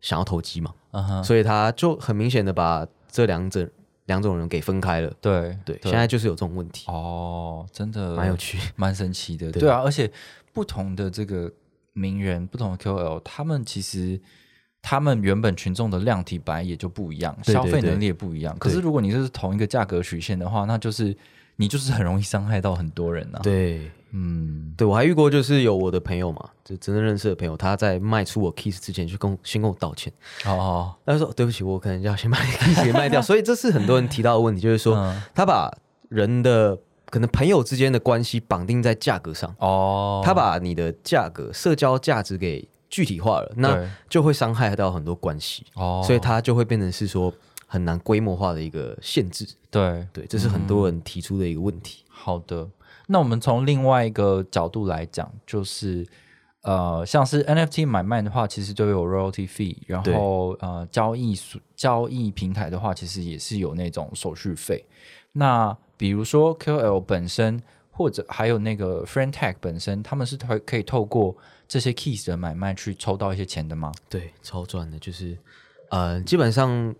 [0.00, 0.74] 想要投机嘛，
[1.22, 3.68] 所以他就很明显的把这两者
[4.06, 5.12] 两种人给分开了。
[5.20, 8.58] 对对，现在就是有这种问题，哦，真的蛮有趣。
[8.74, 9.50] 蛮神奇的。
[9.52, 10.10] 对对啊，而且
[10.52, 11.50] 不同的这个
[11.92, 14.20] 名人、不同的 KOL，他们其实
[14.82, 18.56] 他们原本群众的量体本来也就不一样，对对对消费能力也不一样。
[18.58, 21.16] 可是如果你是同一个价格曲线的话，那就是
[21.56, 30.12] 你就是很容易伤害到很多人啊。，对，嗯，对我还遇过，就是有我的朋友嘛，就真正认识的朋友，他在卖出我 Kiss 之前，就跟我先跟我道歉，
[30.46, 33.20] 哦，他就说对不起，我可能要先把 Kiss 给卖掉。
[33.20, 35.22] 所以这是很多人提到的问题，就是说嗯。
[35.34, 35.70] 他把
[36.08, 36.76] 人的
[37.10, 47.32] 可能朋友之间的关系绑定在价格上，哦，他把你的价格、社交价值给具体化了，那就会伤害到很多关系，哦，所以它就会变成是说
[47.66, 49.46] 很难规模化的一个限制。
[49.70, 52.04] 对对，这是很多人提出的一个问题。
[52.08, 52.68] 好的，
[53.06, 56.06] 那我们从另外一个角度来讲，就是
[56.62, 64.84] 呃，像是 NFT 买卖的话，其实都有 royalty fee，然后呃，交易所交易平台的话，其实也是有那种手续费。
[65.32, 67.62] 那比如说 KOL 本身，
[68.00, 71.36] 或者还有那个 Friend Tag 本身，他们是可可以透过
[71.68, 73.92] 这些 keys 的买卖去抽到一些钱的吗？
[74.08, 75.36] 对，超赚的，就是
[75.90, 76.94] 呃，基本上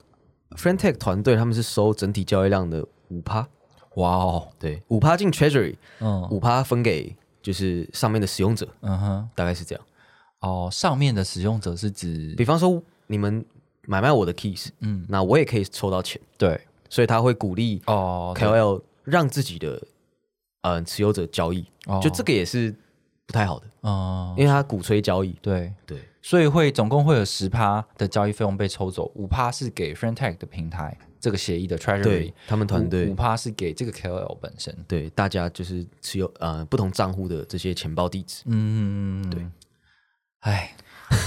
[0.50, 3.48] FriendTech 团队他们是收整体交易量的五趴，
[3.94, 6.28] 哇哦，对，五趴进 Treasury，嗯。
[6.30, 9.82] 五趴分给就是上面的使用者，嗯哼，大概是这样。
[10.40, 13.42] 哦，上面的使用者是指比方说你们
[13.86, 15.06] 买卖我的 keys，嗯。
[15.08, 16.60] 那我也可以抽到钱，对。
[16.90, 18.46] 所以他会鼓励哦对。
[18.46, 19.82] KOL 让自己的
[20.62, 22.75] 呃持有者交易，哦就这个也是
[23.27, 25.37] 不太好的，哦因为他鼓吹交易。
[25.42, 25.73] 对。
[25.87, 34.77] 对所以会总共会有十趴的交易费用被抽走，五趴是给 FriendTech 的平台这个协议的 Treasury，他们团队五趴是给这个 KOL 本身。
[34.87, 39.46] 对大家就是持有呃不同账户的这些钱包地址，嗯嗯嗯，对。
[40.40, 40.77] 哎，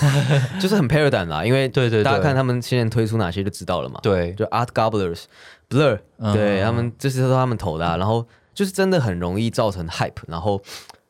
[0.62, 5.24] 就是很 paradigm 啦，因为对对对大家看他们现在推出哪些就知道了嘛。，对，就 Art Gobblers、
[5.70, 10.62] Blur，、嗯对他们这些都是他们投的、啊，然后就是真的很容易造成 hype，然后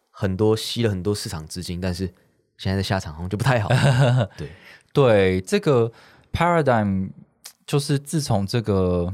[0.09, 2.07] 很多吸了很多市场资金，但是
[2.57, 3.69] 现在的下场好像就不太好。
[4.37, 4.49] 对，
[4.93, 5.91] 对这个
[6.31, 7.09] paradigm，
[7.65, 9.13] 就是自从这个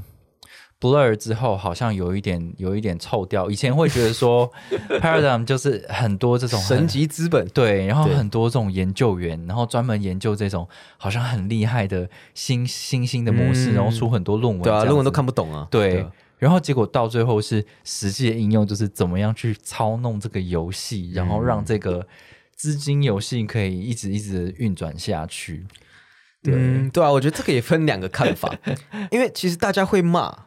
[0.80, 3.50] Blur 之后，好像有一点有一点臭掉。
[3.50, 4.52] 以前会觉得说
[5.02, 15.68] paradigm 就是很多这种很神级资本，对，然后对很多这种研究员，然后专门研究这种好像很厉害的新新兴的模式，嗯然后出很多论文，对啊，论文都看不懂啊。
[15.72, 16.02] 对。
[16.02, 22.08] 啊然后结果到最后是实际的应用，就是怎么样去操弄这个游戏，然后让这个
[22.56, 25.68] 资金游戏可以一直一直地运转下去。
[26.42, 28.58] 对，嗯，对啊，我觉得这个也分两个看法，
[29.12, 30.46] 因为其实大家会骂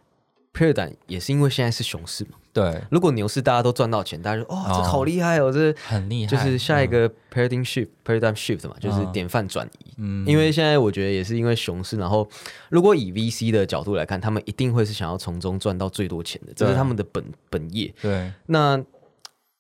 [0.55, 2.39] paradigm，也是因为现在是熊市嘛。
[2.53, 9.95] 对，如果牛市大家都赚到钱，大家就哦，这好厉害哦，这很厉害，就是下一个 paradigm shift、paradigm shift 嘛，就是典范转移。
[9.97, 12.29] 嗯，因为现在我觉得也是因为熊市，然后
[12.69, 17.91] 如果以 VC 的角度来看，他们一定会是想要从中赚到最多钱的，这是他们的本本业。
[18.03, 18.77] 对，那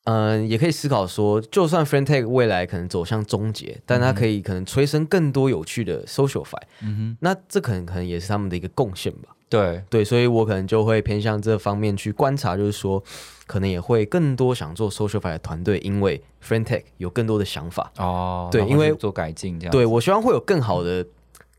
[0.05, 7.16] 嗯、呃也可以思考说，就算 FriendTech 未来可能走向终结，但它可以可能催生更多有趣的 social fi，、嗯哼。
[7.20, 9.32] 那这可能可能也是他们的一个贡献吧。
[9.53, 13.03] 哼，对，对，所以我可能就会偏向这方面去观察，就是说，
[13.47, 17.93] 可能也会更多想做 social fi 的团队，因为 f r i e n d t e c h 有更多的想法。
[17.99, 21.07] 哦，对因为做改进这样，对我希望会有更好的、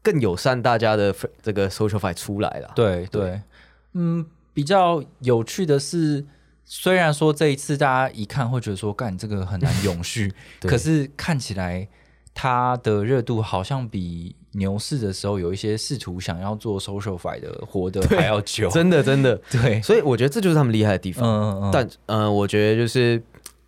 [0.01, 2.71] 更友善大家的这个 social fi 出来啦。
[2.75, 3.41] 对对，
[3.93, 6.25] 嗯，比较有趣的是，
[6.65, 11.87] 虽然说这一次大家一看会觉得说，干这个很难永续， 可是看起来
[12.33, 21.27] 它的热度好像比牛市的时候有一些试图想要做 social fi 的活得还要久，真的真的， 对，所以我觉得这就是他们厉害的地方。
[21.27, 23.21] 嗯嗯嗯，但呃，我觉得就是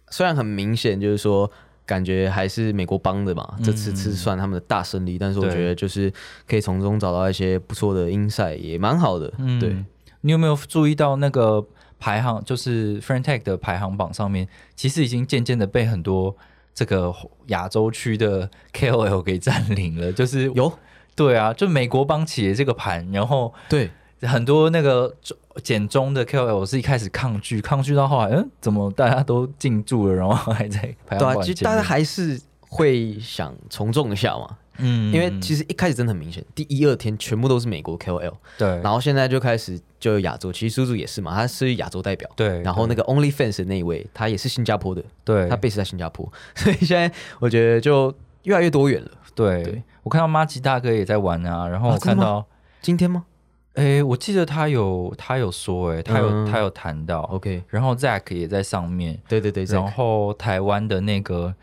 [0.10, 1.50] 虽然很明显，就是说
[1.86, 6.12] 感觉还是美国帮的嘛，这次是算他们的大胜利，但是我觉得就是
[6.48, 9.32] 可以从中找到一些不错的 insight，也蛮好的。
[9.40, 9.76] 嗯对，
[10.22, 11.66] 你有没有注意到那个
[12.00, 16.36] 排行，就是 f r i e n d t e c h 的排行榜上面，其实已经渐渐的被很多
[16.76, 17.12] 这个
[17.48, 20.72] 亚洲区的 KOL 给占领了，就是有？
[21.16, 23.90] 对啊，就美国帮起了这个盘，然后对，
[24.24, 42.30] 很多那个中简中的 KOL 是一开始抗拒，抗拒到后来，嗯，怎么大家都进驻了，然后还在排对啊，行榜前其实大家还是会想从众一下嘛，嗯因为其实一开始真的很明显，第一二天全部都是美国 KOL，对，然后现在就开始就有亚洲，其实叔叔也是嘛，他是亚洲代表。
[42.36, 45.48] 对，然后那个 OnlyFans 的那一位，他也是新加坡的，对。
[45.48, 49.12] 他 base 在新加坡， 所以现在我觉得就越来越多元了。
[49.34, 49.84] 对对。
[50.04, 52.46] 我看到马吉大哥也在玩啊，然后看到，
[52.82, 53.26] 今天吗？
[53.74, 56.46] 哎、我记得他有他有说、哎，他有、嗯。
[56.50, 61.54] 他有谈到？OK，然后 Zack 也在上面，对对对，然后台湾的那个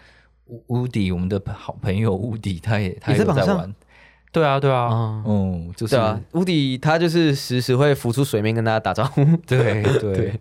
[0.52, 3.74] 乌乌迪，我们的好朋友乌迪，他也他也在玩。
[4.30, 9.24] 对啊，对啊，哦嗯，就是对啊，乌迪他就是时时会浮出水面跟大家打招呼。
[9.46, 10.40] 对对 对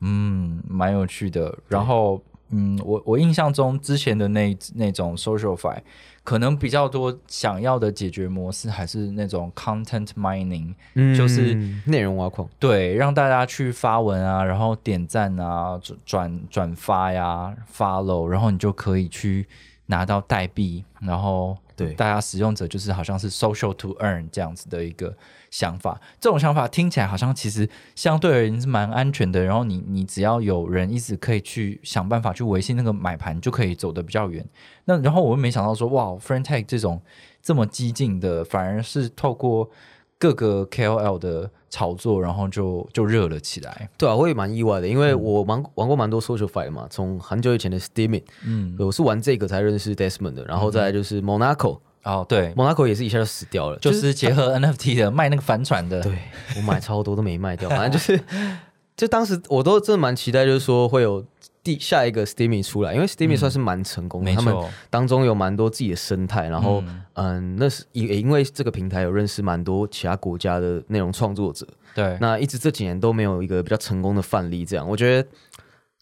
[0.00, 1.56] 嗯，蛮有趣的。
[1.68, 5.78] 然后，嗯，我我印象中之前的那那种 social fi，
[6.22, 10.74] 可能比较多想要的解决模式还是那种 content mining，
[11.16, 12.48] 就是嗯内容挖矿。
[12.58, 19.46] 对，让大家去发文啊，然后点赞啊，转转转发呀，follow，然后你就可以去
[19.86, 25.14] 拿到代币，然后对大家使用者就是好像是 social to earn 这样子的一个
[25.50, 26.00] 想法。
[26.18, 34.44] 这种想法听起来好像其实相对而言是蛮安全的，然后你你只要有人一直可以去想办法去维系那个买盘，就可以走得比较远。
[34.86, 37.00] 那然后我又没想到说，哇 f r i e n d Tag 这种
[37.42, 39.70] 这么激进的，反而是透过
[40.18, 43.86] 各个 KOL 的炒作，然后就就热了起来。
[43.98, 56.18] 对啊，我也蛮意外的，因为我玩玩过蛮多 social fight 嘛，从很久以前的 Steaming，嗯，我是玩这个才认识 Desmond 的，然后再来就是 Monaco，Monaco、哦，对，Monaco 也是一下就死掉了，就是结合 NFT 的卖那个帆船的，对
[56.56, 58.18] 我买超多都没卖掉，反正就是，
[58.96, 61.22] 就当时我都真的蛮期待，就是说会有
[61.66, 64.54] 第下一个 Steamy 出来，因为 Steamy 算是蛮成功的，没他们，
[64.88, 75.28] 当中有蛮多自己的生态，然后嗯嗯那是也也因为这个平台有认识蛮多其他国家的内容创作者，对，那一直这几年都没有一个比较成功的范例，这样我觉得。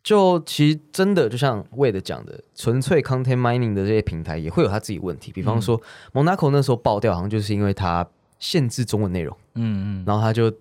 [0.04, 5.32] 就其实真的就像 Wade 讲的，纯粹 content mining 的这些平台也会有他自己问题。
[5.32, 5.80] 比方说、
[6.12, 8.06] Monaco 那时候爆掉，好像就是因为它
[8.38, 10.52] 限制中文内容，嗯嗯，然后他就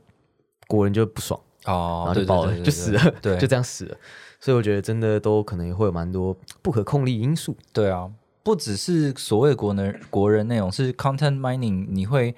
[0.65, 3.97] 国人就不爽，哦然后，就爆了，就死了，对， 就这样死了。
[4.43, 7.55] 所以我觉得真的都可能也会有蛮多不可控力因素。
[7.71, 8.11] 对啊，
[8.43, 12.35] 不只是所谓国人国人内容，是 content mining，你会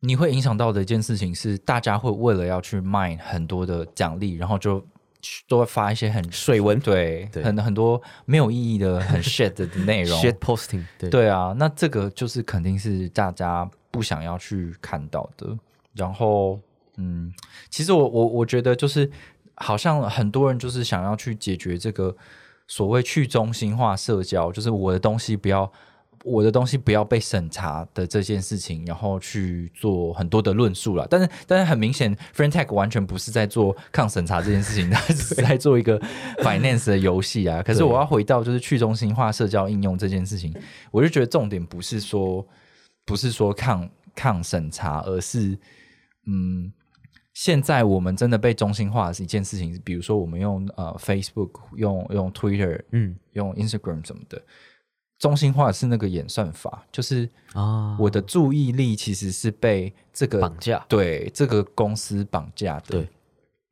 [0.00, 4.82] 你会影响到的一件事情是，大家会为了要去卖很多的奖励，然后就
[5.46, 10.18] 都会发一些很水文对对很很多没有意义的很 shit 的内容。
[10.18, 15.54] shit posting，对对啊，那这个就是肯定是大家不想要去看到的。
[15.92, 16.58] 然后，
[16.96, 17.30] 嗯，
[17.68, 19.10] 其实我我我觉得就是
[19.56, 22.16] 好像很多人就是想要去解决这个
[22.66, 25.70] 所谓去中心化社交，就是我的东西不要。
[26.24, 31.06] 我的东西不要被审查的这件事情，然后去做很多的论述了。
[31.08, 36.00] 但是，但是很明显 f r i e n d Tech 完全不是在做抗审查这件事情， 它是在做一个
[36.42, 37.62] finance 的游戏啊。
[37.62, 40.52] 可是我要回到就是去中心化社交应用这件事情，
[40.90, 42.44] 我就觉得重点不是说
[43.04, 45.56] 不是说抗抗审查，而是
[46.26, 46.72] 嗯，
[47.36, 54.42] 现在我们真的被中心化的是一件事情，比如说我们用呃 Facebook、用用 Twitter、嗯用 Instagram 什么的，
[55.18, 62.84] 中心化是那个演算法，就是啊，我的注意力其实是被这个绑架，对这个公司绑架的。
[63.00, 63.08] 对，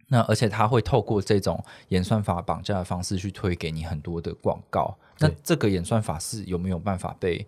[0.09, 4.95] 那而且它会透过这种演算法绑架的方式去推给你很多的广告。
[5.19, 7.47] 那这个演算法是有没有办法被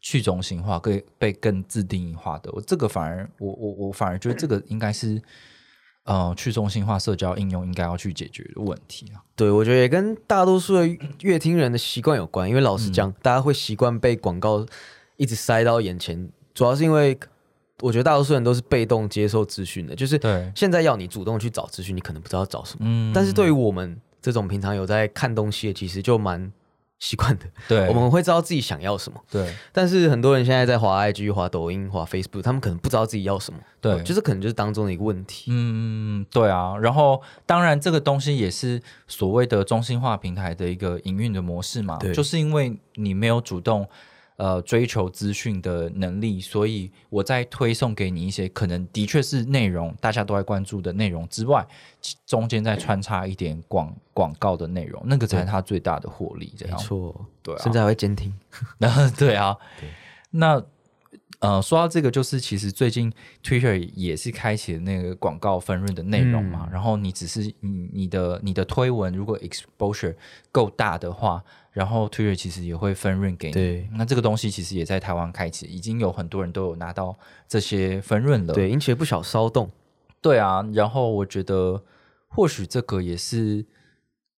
[0.00, 2.52] 去中心化、被被更自定义化的？
[2.52, 5.20] 我这个反而我我我反而觉得这个应该是
[6.06, 9.22] 呃去中心化社交应用应该要去解决的问题啊。
[9.36, 10.88] 对我觉得也跟大多数的
[11.20, 14.64] 乐听人的习惯有关，因为老实嗯讲，大家会习惯被广告
[15.16, 17.18] 一直塞到眼前，主要是因为
[17.82, 22.78] 我觉得大多数人都是被动接受资讯的，就是对，现在要你主动去找资讯，你可能不知道找什么。
[22.88, 26.50] 嗯但是对于我们这种平常有在看东西的，其实就蛮
[26.98, 27.88] 习惯的，对。
[27.88, 29.20] 我们会知道自己想要什么。
[29.30, 29.54] 对。
[29.72, 34.02] 但是很多人现在在滑 IG、滑抖音、滑 Facebook，他们可能不知道自己要什么，对。
[34.02, 35.50] 就是可能就是当中的一个问题。
[35.52, 42.14] 嗯，对啊，然后当然这个东西也是所谓的中心化平台的一个营运的模式嘛，对。
[42.14, 43.86] 就是因为你没有主动
[44.36, 51.66] 呃追求资讯的能力，所以我在推送给你一些可能的确是内容大家都在关注的内容之外，
[52.26, 58.32] 中间再穿插一点广广告的内容，那个才是它最大的获利，这样没错，对啊甚至还会监听。
[58.78, 59.56] 然 后对啊，
[60.30, 60.62] 那
[61.40, 63.12] 呃，说到这个，就是其实最近
[63.44, 66.64] Twitter 也是开启了那个广告分润的内容嘛。
[66.66, 70.14] 嗯然后你只是你你的你的推文如果 exposure
[70.50, 71.44] 够大的话，
[71.76, 73.52] 然后 Twitter 其实也会分润给你。
[73.52, 77.14] 对那这个东西其实也在台湾开启，已经有很多人都有拿到
[77.46, 78.54] 这些分润了。
[78.54, 79.70] 对，引起了不小骚动。
[80.22, 81.82] 对啊，然后我觉得
[82.28, 83.62] 或许这个也是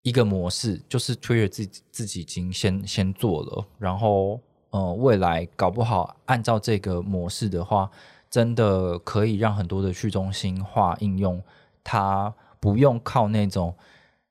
[0.02, 7.88] 一个模式，就是 Twitter 自己自己已经先先做了，然后呃，未来搞不好按照这个模式的话，
[8.28, 11.40] 真的可以让很多的去中心化应用，
[11.84, 13.72] 它不用靠那种。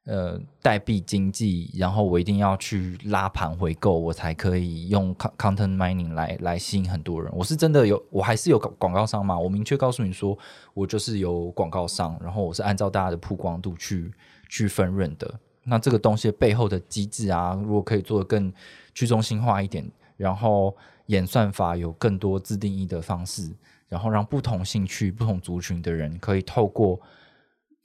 [0.08, 7.30] 呃，代币经济，然后我一定要去拉盘回购，我才可以用 content mining 来来吸引很多人。
[7.36, 10.38] 我是真的有，我还是有广广告商嘛，我明确告诉你说，
[10.74, 14.10] 我就是有广告商，然后我是按照大家的曝光度去
[14.48, 15.40] 去分润的。
[15.66, 18.54] 那这个东西背后的机制啊，如果可以做得更
[18.94, 19.86] 去中心化一点，
[20.16, 20.74] 然后
[21.08, 23.54] 演算法有更多自定义的方式，
[23.90, 26.98] 然后让不同兴趣、不同族群的人可以透过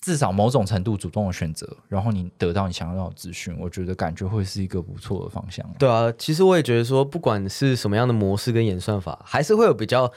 [0.03, 5.65] 至少某种程度主动的选择，然后你得到你想要的资讯，我觉得感觉会是一个不错的方向。
[5.79, 10.13] 对啊，其实我也觉得说，不管是什么样的模式跟演算法，还是会有比较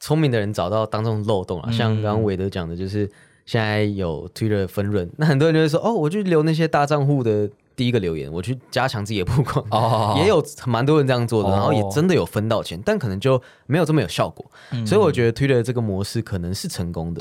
[0.00, 1.70] 聪明的人找到当中的漏洞啊。
[1.70, 3.08] 像刚刚韦德讲的，就是
[3.46, 9.64] 现在有 Twitter 分润，那很多人就会说，哦，我去留那些大账户的第一个留言，我去加强自己的曝光。
[9.70, 14.44] 哦也有蛮多人这样做的，哦然后也真的有分到钱，但可能就没有这么有效果。
[14.84, 17.20] 所以我觉得 Twitter 这个模式可能是成功的。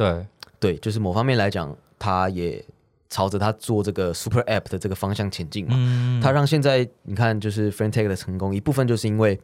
[0.59, 2.64] 对，对，就是某方面来讲，它也
[3.10, 5.76] 朝着他做这个 Super App 的这个方向前进嘛。
[5.78, 9.39] 嗯，它让现在你看，就是 f r i e n d Tag 的成功，一部分就是因为，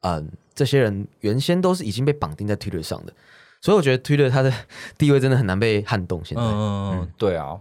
[0.00, 3.12] 嗯，这些人原先都是已经被绑定在 Twitter 上的，
[3.60, 4.52] 所以我觉得 Twitter 它的
[4.98, 6.24] 地位真的很难被撼动。
[6.24, 7.58] 现在，嗯，对啊。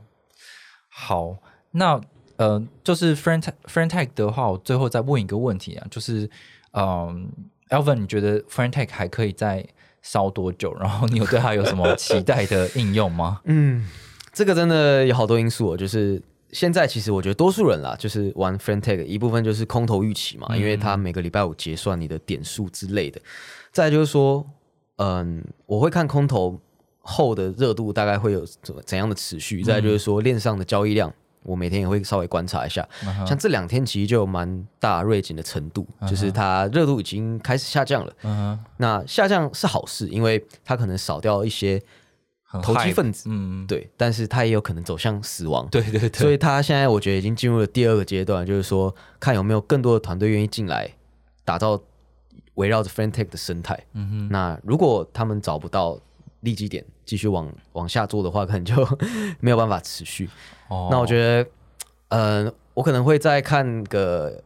[0.89, 1.38] 好，
[1.72, 2.00] 那
[2.38, 6.30] 呃，就是 friend friend tag 的话，我最后再问一个问题啊，就是
[6.74, 7.28] 嗯
[7.70, 9.66] ，Alvin，你觉得 friend tag 还可以再
[10.02, 10.76] 烧多久？
[10.80, 13.41] 然后你有对它有什么期待的应用吗？
[13.46, 13.88] 嗯，
[14.34, 16.21] 这个真的有好多因素哦，就是。
[16.51, 23.19] 现在其实我觉得多数人啦，就是玩 Friend Tag，一部分就是空头预期嘛，因为它每个礼拜五结算你的点数之类的。
[23.71, 24.45] 再就是说，
[24.97, 26.61] 嗯，我会看空头
[26.99, 29.63] 后的热度大概会有怎么怎样的持续。
[29.63, 31.11] 再就是说，链上的交易量，
[31.41, 32.88] 我每天也会稍微观察一下。
[33.25, 38.59] 像这两天其实就有蛮大锐减的程度，就是它热度已经开始下降了。
[38.77, 41.84] 那下降是好事，因为它可能少掉一些很
[42.62, 45.68] 投机分子，嗯，对，但是他也有可能走向死亡。
[45.70, 50.89] 对对对，所以他现在我觉得已经进入了第二个阶段，就是说看有没有更多的团队愿意进来
[51.43, 51.82] 打造
[52.56, 53.78] 围绕着 f r i e n d Tech 的生态。
[53.93, 55.99] 嗯哼，那如果他们找不到
[56.41, 58.76] 利基点，继续往往下做的话，可能就
[59.39, 60.30] 没有办法持续。
[60.68, 61.49] 哦那我觉得，
[62.10, 64.41] 呃，我可能会再看个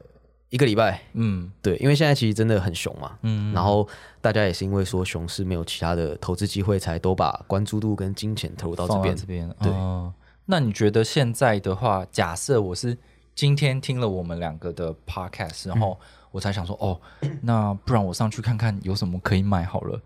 [0.50, 1.52] 一个礼拜，嗯。
[1.62, 3.18] 对，因为现在其实真的很熊嘛。
[3.22, 3.88] 嗯，然后
[4.22, 9.16] 大家也是因为说熊市没有其他的投资机会，才都把关注度跟金钱投入到这边。
[9.16, 9.72] 这边，对。
[9.72, 10.14] 哦。
[10.45, 12.98] 那你觉得现在的话，假设我是
[13.36, 16.00] 今天听了我们两个的 podcast，然后
[16.32, 17.02] 我才想说，哦，
[17.41, 20.02] 那不然我上去看看有什么可以买好了，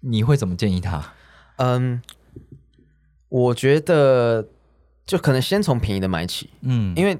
[0.00, 1.12] 你会怎么建议他？
[1.58, 2.02] 嗯，
[3.28, 4.48] 我觉得
[5.06, 7.16] 就可能先从便宜的买起，嗯，因为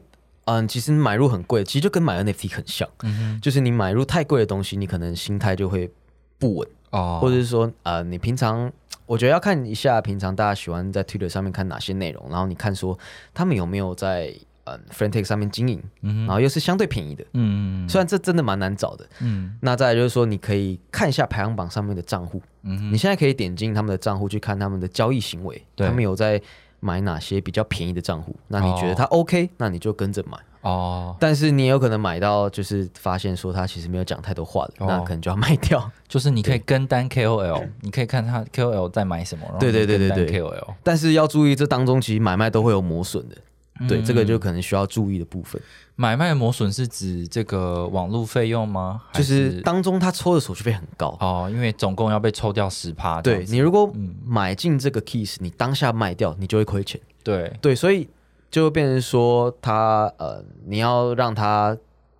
[0.46, 5.90] 嗯，其实买入很贵，其实就跟买 NFT 很像，嗯就是你买入太贵的东西，你可能心态就会
[6.38, 8.72] 不稳，哦，或者是说呃，你平常
[9.06, 12.98] 我觉得要看一下平常大家喜欢在 Twitter 上面看哪些内容，然后你看说
[13.34, 14.32] 他们有没有在
[14.64, 19.06] 嗯 f r i e n d Tech 上面经营，然后又是相对便宜的，嗯虽然这真的蛮难找的。
[19.20, 19.56] 嗯。
[19.60, 26.40] 那再来就是说，你可以看一下排行榜上面的账户，嗯你现在可以点进他们的账户去看他们的交易行为，他们有在
[26.80, 28.34] 买哪些比较便宜的账户。
[28.48, 30.38] 那你觉得哦它 OK，、那你就跟着买。
[30.62, 35.88] 哦，但是你也有可能买到，就是发现说他其实没有讲太多话的，哦那可能就要卖掉。
[36.08, 43.36] 就是你可以跟单 KOL，你可以看他 KOL 在买什么，然后对对对对对 KOL，但是要注意，这当中其实买卖都会有磨损的。
[43.88, 45.60] 对，嗯这个就可能需要注意的部分，
[45.96, 49.02] 买卖磨损是指这个网络费用吗？
[49.12, 51.16] 还就是当中他抽的手续费很高。
[51.20, 53.20] 哦，因为总共要被抽掉十趴。
[53.20, 57.00] 对你如果嗯买进这个 keys，你当下卖掉，你就会亏钱。
[57.22, 58.08] 对，对，所以
[58.50, 61.76] 就会变成说他呃，你要让它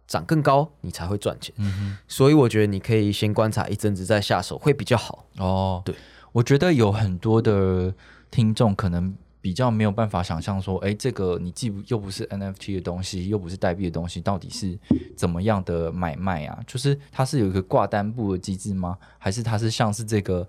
[0.06, 1.54] 涨更高，你才会赚钱。
[1.58, 5.24] 嗯所以我觉得你可以先观察一阵子再下手会比较好。
[5.38, 5.94] 哦，对，
[6.32, 7.94] 我觉得有很多的
[8.30, 9.14] 听众可能
[9.46, 14.76] 比较没有办法想象说，哎，这个你既不又不是 NFT 的东西，又不是代币的东西，到底是
[15.16, 16.58] 怎么样的买卖啊？
[16.66, 18.98] 就是它是有一个挂单簿的机制吗？
[19.18, 20.48] 还是它是像是这个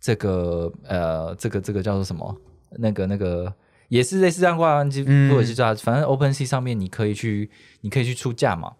[0.00, 2.40] 这个呃这个这个叫做什么？
[2.78, 3.52] 那个那个。
[3.88, 7.48] 也是类似这样挂单机，嗯或者是这样，反正 OpenSea 上面你可以去，
[7.82, 8.72] 你可以去出价嘛，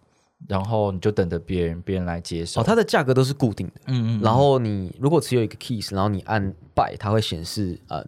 [0.49, 2.59] 然后你就等着别人别人来接手。
[2.59, 3.73] 哦，它的价格都是固定的。
[3.85, 8.05] 嗯嗯，然后你如果持有一个 keys，然后你按 buy，它会显示呃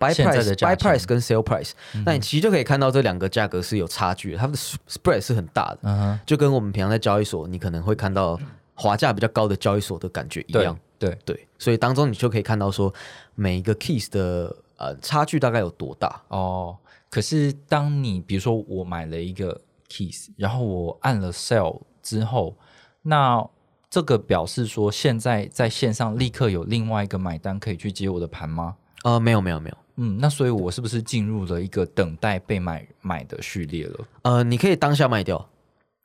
[0.00, 1.72] buy price、价 buy price 跟 sale price，、
[2.06, 8.40] 那你其实就可以看到这两个价格是有差距的，它的 spread 是很大的，就跟我们平常在交易所，你可能会看到
[8.74, 10.76] 华价比较高的交易所的感觉一对样。
[10.98, 12.92] 对，对，所以当中你就可以看到说
[13.34, 16.20] 每一个 keys 的呃差距大概有多大。
[16.28, 16.76] 哦，
[17.10, 22.56] 可是当你比如说我买了一个 keys，然后我按了 sell 之后，
[23.02, 23.46] 那
[23.88, 28.76] 这个表示说现在在线上立刻有另外一个买单可以去接我的盘吗？
[29.02, 34.08] 呃，没有没有没有，嗯，那所以我是不是进入了一个等待被买买的序列了？
[34.22, 35.50] 呃，你可以当下卖掉，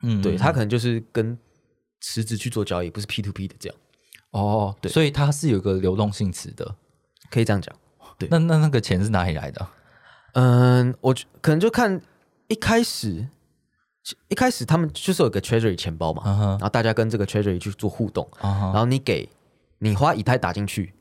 [0.02, 1.36] 嗯，对，它可能就是跟
[2.00, 3.78] 池子去做交易，不是 P to P 的这样，
[4.32, 6.76] 哦，对所以它是有个流动性词的。
[7.30, 7.74] 可以这样讲。
[8.18, 9.66] 对那那那个钱是哪里来的？
[10.34, 12.00] 嗯，我可能就看
[12.48, 13.28] 一开始，
[14.28, 19.28] 一开始他们就是有个 Treasury 钱包嘛，然后大家跟这个 Treasury 去做互动，然后你给
[19.78, 20.94] 你花以太打进去，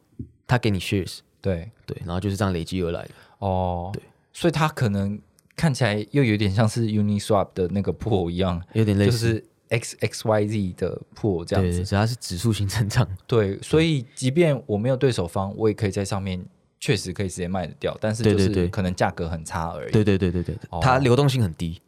[0.47, 3.11] 他给你 shares，对，对，然后就是这样累积而来的。
[3.37, 4.01] 哦，对，
[4.33, 5.19] 所以它可能
[5.55, 11.77] 看起来又有点像是 Uniswap 的那个 pool 一样，有点类似，就是 X X Y Z 的 pool 这样子。
[11.77, 16.43] 对，只要是指数型成长， 对，所以即便我没有对手方，我也可以在上面
[16.79, 19.91] 确实可以直接卖得掉，但是就是可能价格很差而已。
[19.91, 21.79] 对对对对对，哦它流动性很低，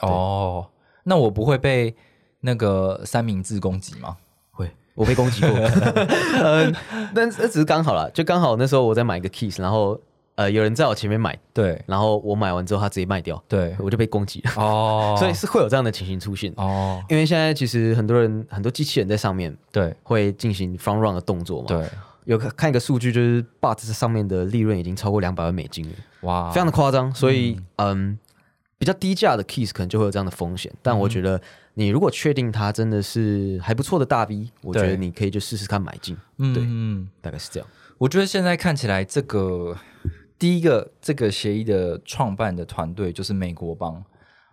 [0.00, 0.68] 哦，
[1.04, 1.94] 那我不会被
[2.40, 4.16] 那个三明治攻击吗？
[4.94, 5.50] 会，我被攻击过，
[6.40, 6.72] 呃，
[7.14, 10.00] 但那只是刚好啦，就刚好那时候我在买一个 keys，然后
[10.36, 11.80] 呃有人在我前面买，对。
[11.86, 16.52] 然后我买完之后他直接卖掉，对，我就被攻击了，哦， 所以是会有这样的情形出现。
[16.56, 19.94] 哦，因为现在其实很多人很多机器人在上面对。
[20.02, 21.84] 会进行 front run 的动作嘛，，对，
[22.24, 28.18] 有看看一个数据，就是 bot 上面的利润已经超过两百万美金了，哇，非常的夸张，所以嗯。
[28.76, 31.40] 比较低价的 keys 可能就会有这样的风险，但我觉得
[31.74, 37.68] 你如果确定它真的是还不错的大 V，我觉得你可以就试试看买进，对嗯，大概是这样。
[37.98, 39.76] 我觉得现在看起来，这个
[40.38, 44.04] 第一个这个协议的创办的团队就是美国帮，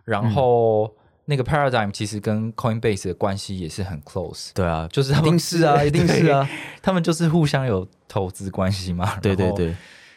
[0.04, 0.92] 然后
[1.24, 6.48] 那个 Paradigm 其实跟 Coinbase 的关系也是很 close，对啊，就是他们一定是啊，一定是啊，
[6.82, 9.18] 他们就是互相有投资关系嘛。
[9.20, 9.74] 对对对，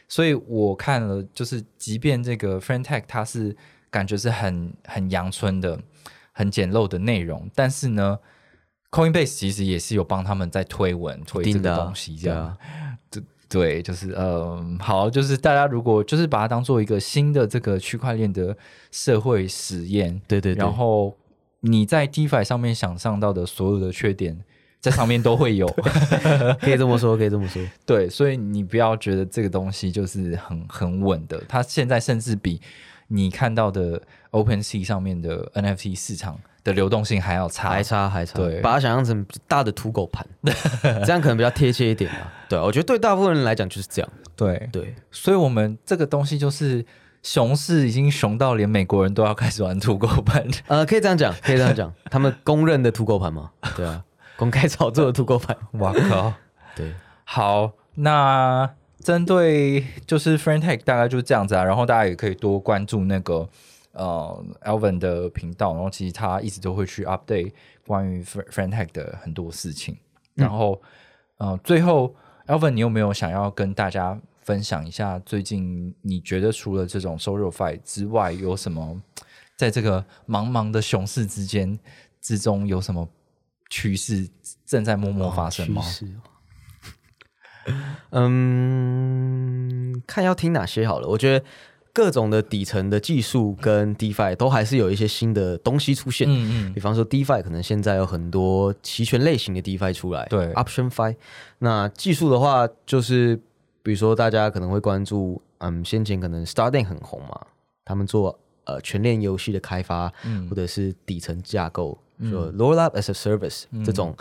[0.08, 3.56] 所以我看了，就是即便这个 f r i e n d Tech 它是
[3.90, 5.80] 感觉是很很阳春的、
[6.36, 8.20] 很简陋的内容，但是呢
[8.92, 12.56] ，Coinbase 其实也是有帮他们在推文推这个东西，这样。
[13.48, 18.58] 对就是嗯，好，就是大家如果就是把它当做一个新的这个区块链的
[18.92, 21.16] 社会实验，对对对，然后
[21.62, 24.44] 你在 DeFi 上面想象到的所有的缺点，
[24.82, 25.68] 在上面都会有。
[26.60, 32.60] 可以这么说，可以这么说， 对，所以你不要觉得这个东西就是很很稳的，它现在甚至比
[33.08, 34.02] 你看到的
[34.32, 37.70] OpenSea 上面的 NFT 市场的流动性还要差。
[37.70, 40.26] 还差还差，对把它想象成大的土狗盘，
[41.06, 42.32] 这样可能比较贴切一点吧。
[42.50, 44.12] 对啊，我觉得对大部分人来讲就是这样。
[44.36, 46.86] 对，对，所以我们这个东西就是
[47.24, 50.46] 熊市已经熊到连美国人都要开始玩土狗盘。
[50.68, 54.04] 呃，可以这样讲，可以这样讲，他们公认的土狗盘嘛，对啊，
[54.36, 56.34] 公开炒作的土狗盘，哇靠！
[56.76, 56.94] 对，
[57.24, 58.70] 好，那
[59.06, 63.48] 针对就是 f r i e n d Tech 大概就是这样子啊，然后大家也可以多关注那个
[63.92, 67.52] 呃 Alvin 的频道，然后其实他一直都会去 update
[67.86, 69.96] 关于 f r i e n d Tech 的很多事情。
[70.34, 70.82] 然后、
[71.38, 72.16] 呃，最后
[72.48, 79.00] Alvin，你有没有想要跟大家分享一下最近你觉得除了这种 social fi 之外，有什么
[79.56, 81.78] 在这个茫茫的熊市之间
[82.20, 83.08] 之中有什么
[83.70, 84.28] 趋势
[84.66, 85.84] 正在默默发生吗？
[85.84, 86.35] 哦
[88.12, 91.08] 嗯，看要听哪些好了。
[91.08, 91.46] 我觉得
[91.94, 96.28] 各种的底层的技术跟 DeFi 都还是有一些新的东西出现。
[96.30, 101.16] 嗯嗯比方说 DeFi 可能现在有很多期权类型的 DeFi 出来，对，Option Fi。
[101.60, 103.40] 那技术的话，就是
[103.82, 107.40] 比如说大家可能会关注，嗯，先前可能 Starlink 很红嘛，
[107.86, 111.98] 他们做呃全链游戏的开发，嗯或者是底层架构，
[112.30, 114.14] 说 Roll Up as a Service、这种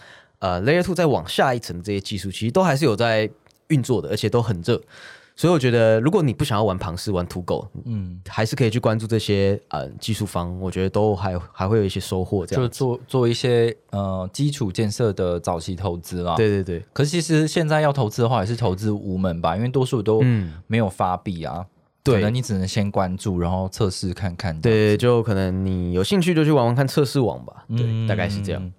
[0.44, 3.30] 呃 Layer Two 再往下一层这些技术，其实都还是有在
[3.68, 4.78] 运作的，而且都很热。
[5.36, 12.46] 所以我觉得，如果你不想要玩庞氏、玩土狗，嗯，还是可以去关注这些呃技术方，我觉得都还还会有一些收获。
[12.46, 21.66] 这就样就，做做一些呃基础建设的早期投资啦。，对对对，可是其实现在要投资的话，也是投资无门吧，因为多数都嗯，没有发币啊。
[22.04, 24.60] 对可能你只能先关注，然后测试看看。
[24.60, 28.72] 对，就可能你有兴趣就去玩玩看测试网吧，对，嗯大概是这样。。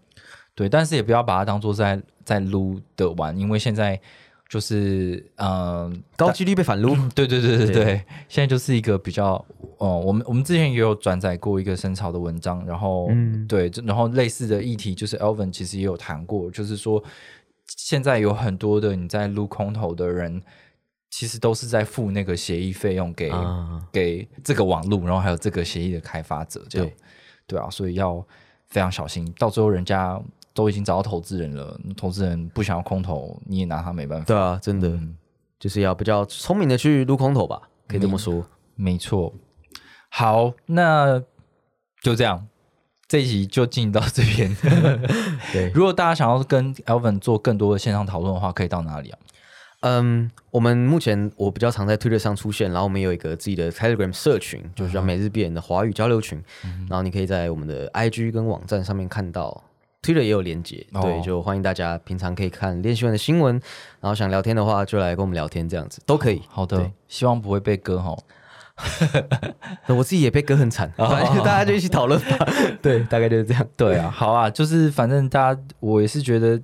[0.56, 4.00] 对，但是也不要把它当做在在撸的玩，因为现在
[4.48, 6.96] 就是嗯，高几率被反撸。
[7.14, 9.34] 对对对对对对， 现在就是一个比较，
[9.80, 17.04] 哦、我们我们之前也有转载过一个深潮的文章，然后、嗯对，然后类似的议题，就是 Elvin 其实也有谈过，就是说
[17.66, 20.42] 现在有很多的你在撸空投的人，
[21.10, 26.88] 其实都是在付那个协议费用给、啊给这个网络，然后还有这个协议的开发者，这样
[27.48, 28.26] 对对啊，所以要
[28.68, 30.22] 非常小心，到最后人家
[30.56, 34.26] 都已经找到投资人了，投资人不想要空投，你也拿他没办法。
[34.26, 35.16] 对啊，真的、嗯
[35.58, 38.46] 就是要比较聪明的去撸空投吧，可以这么说。
[38.76, 39.34] 没错。
[40.10, 41.22] 好，那
[42.02, 42.48] 就这样，
[43.08, 44.56] 这一集就进到这边。
[45.52, 49.20] 对，如果大家想要跟 Elvin 做更多的线上讨论的话，可以到哪里啊？
[49.82, 56.42] 嗯，我们目前我比较常在 Twitter 上出现，然后我们有一个自己的 Telegram 社群，就是叫每日必人的华语交流群，
[56.90, 59.64] 然后你可以在我们的 IG 跟网站上面看到。
[60.06, 63.60] Twitter 也有连接，哦对，就欢迎大家平常可以看练习文的新闻，
[64.00, 66.44] 然后想聊天的话就来跟我们聊天，这样子都可以。
[66.48, 68.16] 好的，希望不会被割哈。
[69.88, 72.46] 我自己也被割很惨，反 正 大家就一起讨论吧。
[72.82, 73.66] 对，大概就是这样。
[73.76, 76.62] 对啊，好啊，就是反正大家，我也是觉得，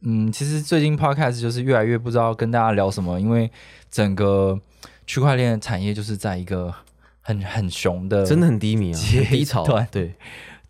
[0.00, 3.50] 嗯，其实最近 Podcast 就是越来越不知道跟大家聊什么，因为
[3.90, 4.58] 整个
[5.06, 6.74] 区块链产业就是在一个
[7.20, 9.86] 很很熊的，真的很低迷啊，低潮段。
[9.90, 10.14] 对，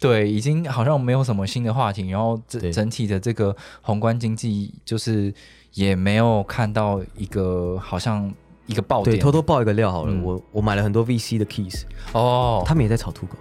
[0.01, 5.33] 对，已经好像没有什么新的话题，然后整整体的这个宏观经济就是
[5.75, 8.33] 也没有看到一个好像
[8.65, 9.15] 一个爆点。
[9.15, 10.23] 对，偷偷爆一个料好了，嗯。
[10.23, 11.83] 我我买了很多 VC 的 keys，
[12.15, 13.37] 哦，他们也在炒土狗，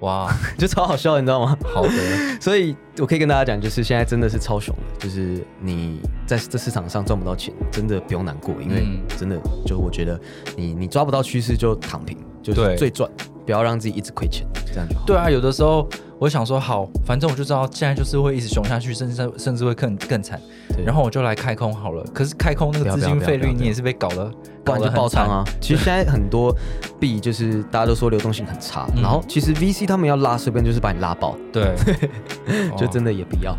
[0.00, 1.56] 哇， 就超好笑，你知道吗？
[1.64, 1.90] 好的，
[2.38, 9.00] 所以我可以跟大家讲，就是现在真的是超熊的，就是你在这市场上赚不到钱，真的不用难过，因为嗯。
[9.16, 10.20] 真的就我觉得
[10.56, 13.08] 你你抓不到趋势就躺平，就对是最赚，
[13.46, 15.04] 不要让自己一直亏钱，这样就好。
[15.06, 15.88] 对啊，有的时候
[16.18, 22.04] 我想说好，反正我就知道现在就是会一直熊下去，甚至甚至会更更惨，对然后我就来开空好了。
[22.12, 24.30] 可是开空那个资金费率，你也是被搞得
[24.64, 25.44] 不然就搞得很爆仓啊！
[25.60, 26.54] 其实现在很多
[27.00, 31.74] 币就是大家都说流动性很差，嗯然后其实 VC 他们要拉随便就是把你拉爆，对，
[32.76, 33.56] 就哦真的也不要。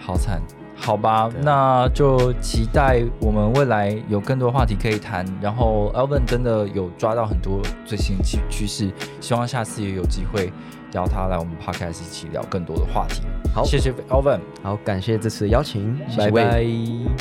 [0.00, 0.42] 好惨。
[0.84, 5.24] 好吧，那就期待我们未来有更多话题可以谈。
[5.40, 10.52] 然后 Elvin 真的有抓到很多最新的趋趋势，希望下次也有机会
[10.92, 13.22] 邀他来我们 Podcast 一起聊更多的话题。
[13.54, 16.66] 好谢谢 Elvin，好，感谢这次的邀请，拜魏拜。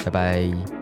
[0.06, 0.81] 拜拜。